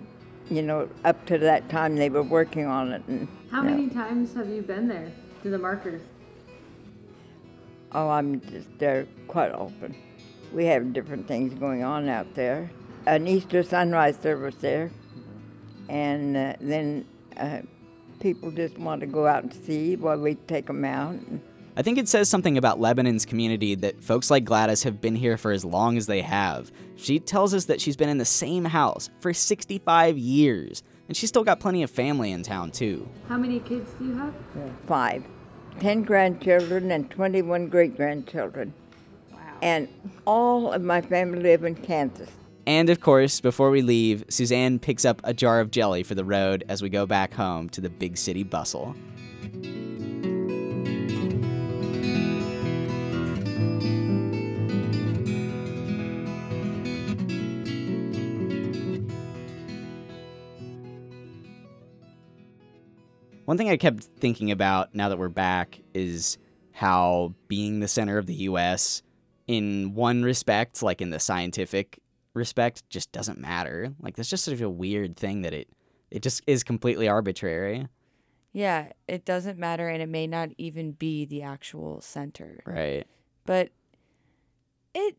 you 0.51 0.61
know, 0.61 0.91
up 1.07 1.25
to 1.25 1.39
that 1.39 1.71
time 1.71 1.97
they 1.97 2.11
were 2.11 2.23
working 2.23 2.67
on 2.67 2.93
it. 2.93 3.03
And, 3.09 3.29
How 3.51 3.63
you 3.63 3.71
know, 3.71 3.77
many 3.77 3.89
times 3.89 4.35
have 4.35 4.51
you 4.51 4.61
been 4.61 4.89
there 4.89 5.11
to 5.43 5.49
the 5.49 5.59
markers? 5.59 6.03
Oh, 7.93 8.11
I'm 8.11 8.43
just 8.43 8.79
there 8.79 9.07
quite 9.27 9.53
often. 9.53 9.97
We 10.53 10.67
have 10.67 10.93
different 10.93 11.27
things 11.27 11.55
going 11.55 11.83
on 11.83 12.11
out 12.11 12.35
there. 12.35 12.71
An 13.09 13.27
Easter 13.27 13.63
sunrise 13.63 14.19
service 14.19 14.57
there, 14.57 14.91
and 15.89 16.37
uh, 16.37 16.53
then 16.61 17.07
uh, 17.39 17.61
people 18.21 18.51
just 18.51 18.77
want 18.79 19.01
to 19.01 19.07
go 19.07 19.27
out 19.27 19.45
and 19.45 19.55
see 19.55 19.97
while 19.97 20.19
we 20.19 20.35
take 20.35 20.67
them 20.67 20.85
out. 20.85 21.17
I 21.75 21.83
think 21.83 21.97
it 21.97 22.07
says 22.07 22.29
something 22.29 22.59
about 22.59 22.81
Lebanon's 22.81 23.25
community 23.25 23.75
that 23.77 24.05
folks 24.05 24.31
like 24.31 24.45
Gladys 24.45 24.83
have 24.83 25.01
been 25.01 25.17
here 25.17 25.39
for 25.39 25.53
as 25.53 25.65
long 25.65 25.97
as 25.97 26.07
they 26.07 26.21
have. 26.21 26.71
She 26.97 27.19
tells 27.19 27.55
us 27.55 27.65
that 27.65 27.81
she's 27.81 27.97
been 27.97 28.11
in 28.11 28.19
the 28.19 28.27
same 28.27 28.67
house 28.67 29.09
for 29.21 29.33
65 29.33 30.19
years, 30.19 30.83
and 31.07 31.17
she's 31.17 31.31
still 31.31 31.45
got 31.45 31.61
plenty 31.61 31.83
of 31.83 31.91
family 31.91 32.33
in 32.33 32.43
town, 32.43 32.73
too. 32.73 33.09
How 33.29 33.39
many 33.39 33.61
kids 33.61 33.91
do 33.99 34.07
you 34.07 34.19
have? 34.19 34.35
Five, 34.87 35.25
ten 35.81 36.03
grandchildren, 36.03 36.91
and 36.91 37.11
21 37.11 37.69
great 37.69 37.97
grandchildren. 37.97 38.75
Wow. 39.33 39.39
And 39.63 39.89
all 40.27 40.73
of 40.73 40.83
my 40.83 41.01
family 41.01 41.41
live 41.41 41.65
in 41.65 41.75
Kansas. 41.75 42.31
And 42.69 42.91
of 42.91 43.01
course, 43.01 43.41
before 43.41 43.71
we 43.71 43.81
leave, 43.81 44.27
Suzanne 44.29 44.79
picks 44.79 45.07
up 45.07 45.23
a 45.25 45.33
jar 45.33 45.61
of 45.61 45.71
jelly 45.71 46.03
for 46.03 46.15
the 46.15 46.23
road 46.23 46.65
as 46.69 46.83
we 46.83 46.91
go 46.91 47.07
back 47.07 47.33
home 47.33 47.71
to 47.71 47.81
the 47.81 47.89
big 47.89 48.19
city 48.19 48.43
bustle. 48.43 48.95
One 63.47 63.57
thing 63.57 63.71
I 63.71 63.79
kept 63.79 64.05
thinking 64.19 64.51
about 64.51 64.95
now 64.95 65.09
that 65.09 65.19
we're 65.19 65.31
back 65.31 65.81
is 65.95 66.37
how 66.73 67.33
being 67.49 67.81
the 67.81 67.89
center 67.89 68.19
of 68.19 68.27
the 68.27 68.35
US 68.35 69.03
in 69.47 69.95
one 69.95 70.23
respect, 70.23 70.83
like 70.83 71.01
in 71.01 71.09
the 71.09 71.19
scientific 71.19 71.99
respect, 72.39 72.89
just 72.89 73.13
doesn't 73.13 73.39
matter. 73.39 73.93
Like 74.01 74.17
that's 74.17 74.31
just 74.31 74.45
sort 74.45 74.55
of 74.55 74.63
a 74.63 74.71
weird 74.71 75.17
thing 75.17 75.43
that 75.43 75.53
it 75.53 75.69
it 76.11 76.23
just 76.23 76.43
is 76.47 76.63
completely 76.63 77.09
arbitrary. 77.09 77.89
Yeah, 78.53 78.93
it 79.07 79.25
doesn't 79.25 79.59
matter, 79.59 79.89
and 79.89 80.03
it 80.03 80.09
may 80.09 80.27
not 80.27 80.51
even 80.57 80.93
be 80.93 81.27
the 81.27 81.43
actual 81.43 82.01
center. 82.01 82.61
Right. 82.65 83.07
But 83.45 83.71
it 84.95 85.17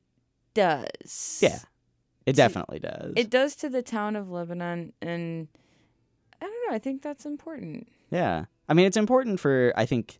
does. 0.53 1.39
Yeah. 1.41 1.59
It 2.25 2.35
definitely 2.35 2.79
does. 2.79 3.13
It 3.15 3.29
does 3.29 3.55
to 3.57 3.69
the 3.69 3.81
town 3.81 4.15
of 4.15 4.29
Lebanon, 4.29 4.93
and 5.01 5.47
I 6.41 6.45
don't 6.45 6.69
know. 6.69 6.75
I 6.75 6.79
think 6.79 7.01
that's 7.01 7.25
important. 7.25 7.87
Yeah. 8.11 8.45
I 8.67 8.73
mean, 8.73 8.85
it's 8.85 8.97
important 8.97 9.39
for, 9.39 9.73
I 9.75 9.85
think, 9.85 10.19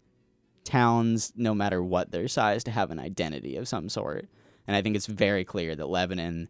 towns, 0.63 1.33
no 1.35 1.53
matter 1.53 1.83
what 1.83 2.11
their 2.11 2.27
size, 2.27 2.63
to 2.63 2.71
have 2.71 2.89
an 2.89 2.99
identity 2.99 3.57
of 3.57 3.67
some 3.67 3.89
sort. 3.89 4.27
And 4.67 4.75
I 4.75 4.81
think 4.81 4.95
it's 4.95 5.07
very 5.07 5.43
clear 5.43 5.75
that 5.75 5.89
Lebanon, 5.89 6.49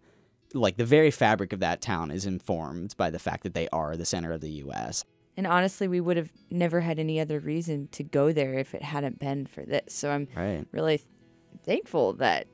like 0.53 0.77
the 0.77 0.85
very 0.85 1.11
fabric 1.11 1.53
of 1.53 1.59
that 1.59 1.81
town, 1.81 2.11
is 2.11 2.25
informed 2.25 2.95
by 2.97 3.09
the 3.09 3.19
fact 3.19 3.43
that 3.43 3.53
they 3.53 3.67
are 3.69 3.95
the 3.97 4.05
center 4.05 4.31
of 4.31 4.41
the 4.41 4.49
U.S. 4.51 5.05
And 5.37 5.45
honestly, 5.47 5.87
we 5.87 6.01
would 6.01 6.17
have 6.17 6.31
never 6.49 6.81
had 6.81 6.99
any 6.99 7.19
other 7.19 7.39
reason 7.39 7.87
to 7.93 8.03
go 8.03 8.31
there 8.33 8.55
if 8.55 8.73
it 8.73 8.81
hadn't 8.83 9.19
been 9.19 9.45
for 9.45 9.63
this. 9.63 9.93
So 9.93 10.11
I'm 10.11 10.27
Right. 10.35 10.65
really 10.71 11.01
thankful 11.63 12.13
that 12.13 12.47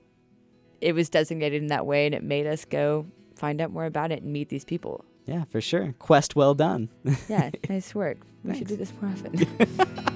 it 0.81 0.93
was 0.93 1.09
designated 1.09 1.61
in 1.61 1.67
that 1.69 1.85
way 1.85 2.05
and 2.05 2.13
it 2.13 2.21
made 2.23 2.45
us 2.45 2.65
go 2.65 3.07
find 3.35 3.59
out 3.61 3.71
more 3.71 3.85
about 3.85 4.11
it 4.11 4.21
and 4.23 4.31
meet 4.31 4.49
these 4.49 4.65
people. 4.65 5.03
Yeah, 5.25 5.45
for 5.45 5.61
sure. 5.61 5.95
Quest 5.97 6.35
well 6.35 6.53
done. 6.53 6.89
Yeah, 7.27 7.49
nice 7.69 7.95
work. 7.95 8.17
We 8.43 8.55
should 8.55 8.67
do 8.67 8.75
this 8.75 8.93
more 9.01 9.11
often. 9.11 10.05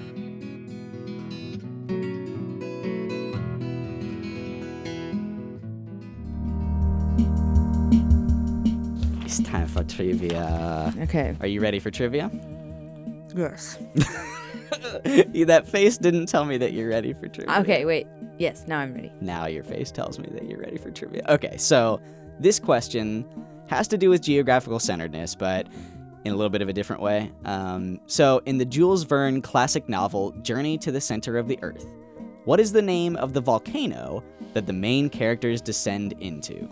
trivia. 9.89 10.93
Okay. 11.01 11.35
Are 11.41 11.47
you 11.47 11.61
ready 11.61 11.79
for 11.79 11.91
trivia? 11.91 12.31
yes. 13.35 13.77
that 15.03 15.63
face 15.67 15.97
didn't 15.97 16.27
tell 16.27 16.45
me 16.45 16.57
that 16.57 16.73
you're 16.73 16.89
ready 16.89 17.13
for 17.13 17.27
trivia. 17.27 17.59
Okay, 17.59 17.85
wait. 17.85 18.07
Yes, 18.37 18.65
now 18.67 18.79
I'm 18.79 18.93
ready. 18.93 19.11
Now 19.19 19.47
your 19.47 19.63
face 19.63 19.91
tells 19.91 20.19
me 20.19 20.29
that 20.31 20.47
you're 20.47 20.59
ready 20.59 20.77
for 20.77 20.91
trivia. 20.91 21.23
Okay, 21.27 21.57
so 21.57 21.99
this 22.39 22.59
question 22.59 23.25
has 23.67 23.87
to 23.89 23.97
do 23.97 24.09
with 24.09 24.21
geographical 24.21 24.79
centeredness, 24.79 25.35
but 25.35 25.67
in 26.25 26.33
a 26.33 26.35
little 26.35 26.49
bit 26.49 26.61
of 26.61 26.69
a 26.69 26.73
different 26.73 27.01
way. 27.01 27.31
Um, 27.45 27.99
so, 28.07 28.41
in 28.45 28.57
the 28.57 28.65
Jules 28.65 29.03
Verne 29.03 29.41
classic 29.41 29.87
novel 29.87 30.31
Journey 30.41 30.77
to 30.79 30.91
the 30.91 31.01
Center 31.01 31.37
of 31.37 31.47
the 31.47 31.59
Earth, 31.61 31.85
what 32.45 32.59
is 32.59 32.71
the 32.71 32.81
name 32.81 33.15
of 33.17 33.33
the 33.33 33.41
volcano 33.41 34.23
that 34.53 34.65
the 34.65 34.73
main 34.73 35.09
characters 35.09 35.61
descend 35.61 36.13
into? 36.19 36.67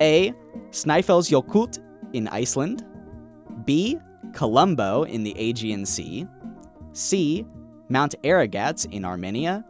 A. 0.00 0.32
Snæfellsjökull 0.70 1.78
in 2.16 2.28
Iceland. 2.28 2.84
B. 3.64 3.98
Colombo 4.32 5.04
in 5.04 5.22
the 5.22 5.38
Aegean 5.38 5.84
Sea. 5.84 6.26
C. 6.92 7.46
Mount 7.88 8.14
Aragats 8.22 8.90
in 8.90 9.04
Armenia. 9.04 9.64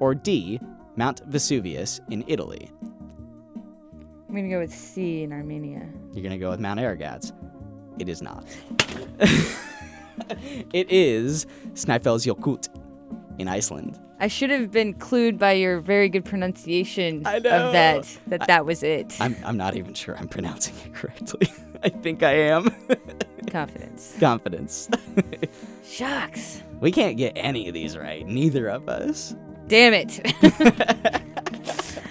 Or 0.00 0.14
D. 0.14 0.58
Mount 0.96 1.20
Vesuvius 1.26 2.00
in 2.10 2.24
Italy. 2.26 2.70
I'm 2.82 4.34
going 4.34 4.44
to 4.44 4.50
go 4.50 4.60
with 4.60 4.74
C 4.74 5.22
in 5.22 5.32
Armenia. 5.32 5.86
You're 6.12 6.22
going 6.22 6.32
to 6.32 6.38
go 6.38 6.50
with 6.50 6.60
Mount 6.60 6.80
Aragats. 6.80 7.32
It 7.98 8.08
is 8.08 8.22
not. 8.22 8.44
it 10.72 10.90
is 10.90 11.46
Snæfellsjökull 11.74 12.68
in 13.38 13.48
Iceland. 13.48 13.98
I 14.22 14.28
should 14.28 14.50
have 14.50 14.70
been 14.70 14.94
clued 14.94 15.36
by 15.36 15.52
your 15.52 15.80
very 15.80 16.08
good 16.08 16.24
pronunciation 16.24 17.26
of 17.26 17.42
that 17.42 18.18
that 18.28 18.46
that 18.46 18.64
was 18.64 18.82
it. 18.82 19.16
I'm, 19.20 19.36
I'm 19.44 19.56
not 19.56 19.76
even 19.76 19.94
sure 19.94 20.16
I'm 20.16 20.28
pronouncing 20.28 20.74
it 20.84 20.94
correctly. 20.94 21.48
I 21.84 21.88
think 21.88 22.22
I 22.22 22.32
am. 22.32 22.70
Confidence. 23.50 24.16
Confidence. 24.20 24.88
Shucks. 25.84 26.62
we 26.80 26.92
can't 26.92 27.16
get 27.16 27.32
any 27.36 27.68
of 27.68 27.74
these 27.74 27.96
right, 27.96 28.26
neither 28.26 28.68
of 28.68 28.88
us. 28.88 29.34
Damn 29.66 29.92
it. 29.94 30.20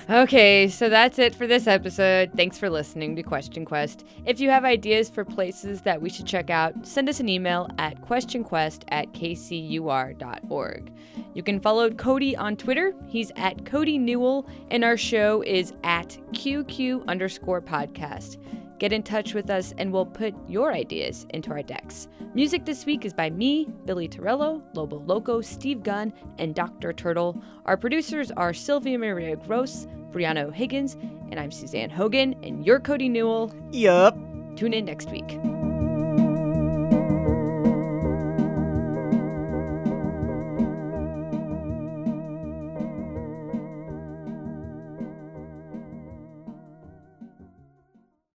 okay, 0.09 0.67
so 0.67 0.89
that's 0.89 1.19
it 1.19 1.35
for 1.35 1.47
this 1.47 1.67
episode. 1.67 2.31
Thanks 2.35 2.57
for 2.57 2.69
listening 2.69 3.15
to 3.15 3.23
Question 3.23 3.65
Quest. 3.65 4.05
If 4.25 4.39
you 4.39 4.49
have 4.49 4.65
ideas 4.65 5.09
for 5.09 5.23
places 5.23 5.81
that 5.81 6.01
we 6.01 6.09
should 6.09 6.25
check 6.25 6.49
out, 6.49 6.85
send 6.85 7.07
us 7.09 7.19
an 7.19 7.29
email 7.29 7.67
at 7.77 8.01
questionquest 8.01 8.83
at 8.89 9.11
kcur.org. 9.13 10.91
You 11.33 11.43
can 11.43 11.59
follow 11.59 11.89
Cody 11.91 12.35
on 12.35 12.57
Twitter. 12.57 12.93
He's 13.07 13.31
at 13.35 13.65
Cody 13.65 13.97
Newell, 13.97 14.47
and 14.69 14.83
our 14.83 14.97
show 14.97 15.43
is 15.43 15.73
at 15.83 16.17
QQ 16.33 17.07
underscore 17.07 17.61
podcast. 17.61 18.37
Get 18.81 18.91
in 18.91 19.03
touch 19.03 19.35
with 19.35 19.51
us 19.51 19.75
and 19.77 19.93
we'll 19.93 20.07
put 20.07 20.33
your 20.49 20.73
ideas 20.73 21.27
into 21.29 21.51
our 21.51 21.61
decks. 21.61 22.07
Music 22.33 22.65
this 22.65 22.83
week 22.83 23.05
is 23.05 23.13
by 23.13 23.29
me, 23.29 23.67
Billy 23.85 24.07
Torello, 24.07 24.63
Lobo 24.73 24.97
Loco, 25.05 25.39
Steve 25.39 25.83
Gunn, 25.83 26.11
and 26.39 26.55
Dr. 26.55 26.91
Turtle. 26.91 27.39
Our 27.67 27.77
producers 27.77 28.31
are 28.31 28.55
Sylvia 28.55 28.97
Maria 28.97 29.35
Gross, 29.35 29.85
Brianna 30.09 30.51
Higgins, 30.51 30.97
and 31.29 31.39
I'm 31.39 31.51
Suzanne 31.51 31.91
Hogan, 31.91 32.33
and 32.41 32.65
you're 32.65 32.79
Cody 32.79 33.07
Newell. 33.07 33.53
Yup. 33.71 34.17
Tune 34.55 34.73
in 34.73 34.85
next 34.85 35.11
week. 35.11 35.29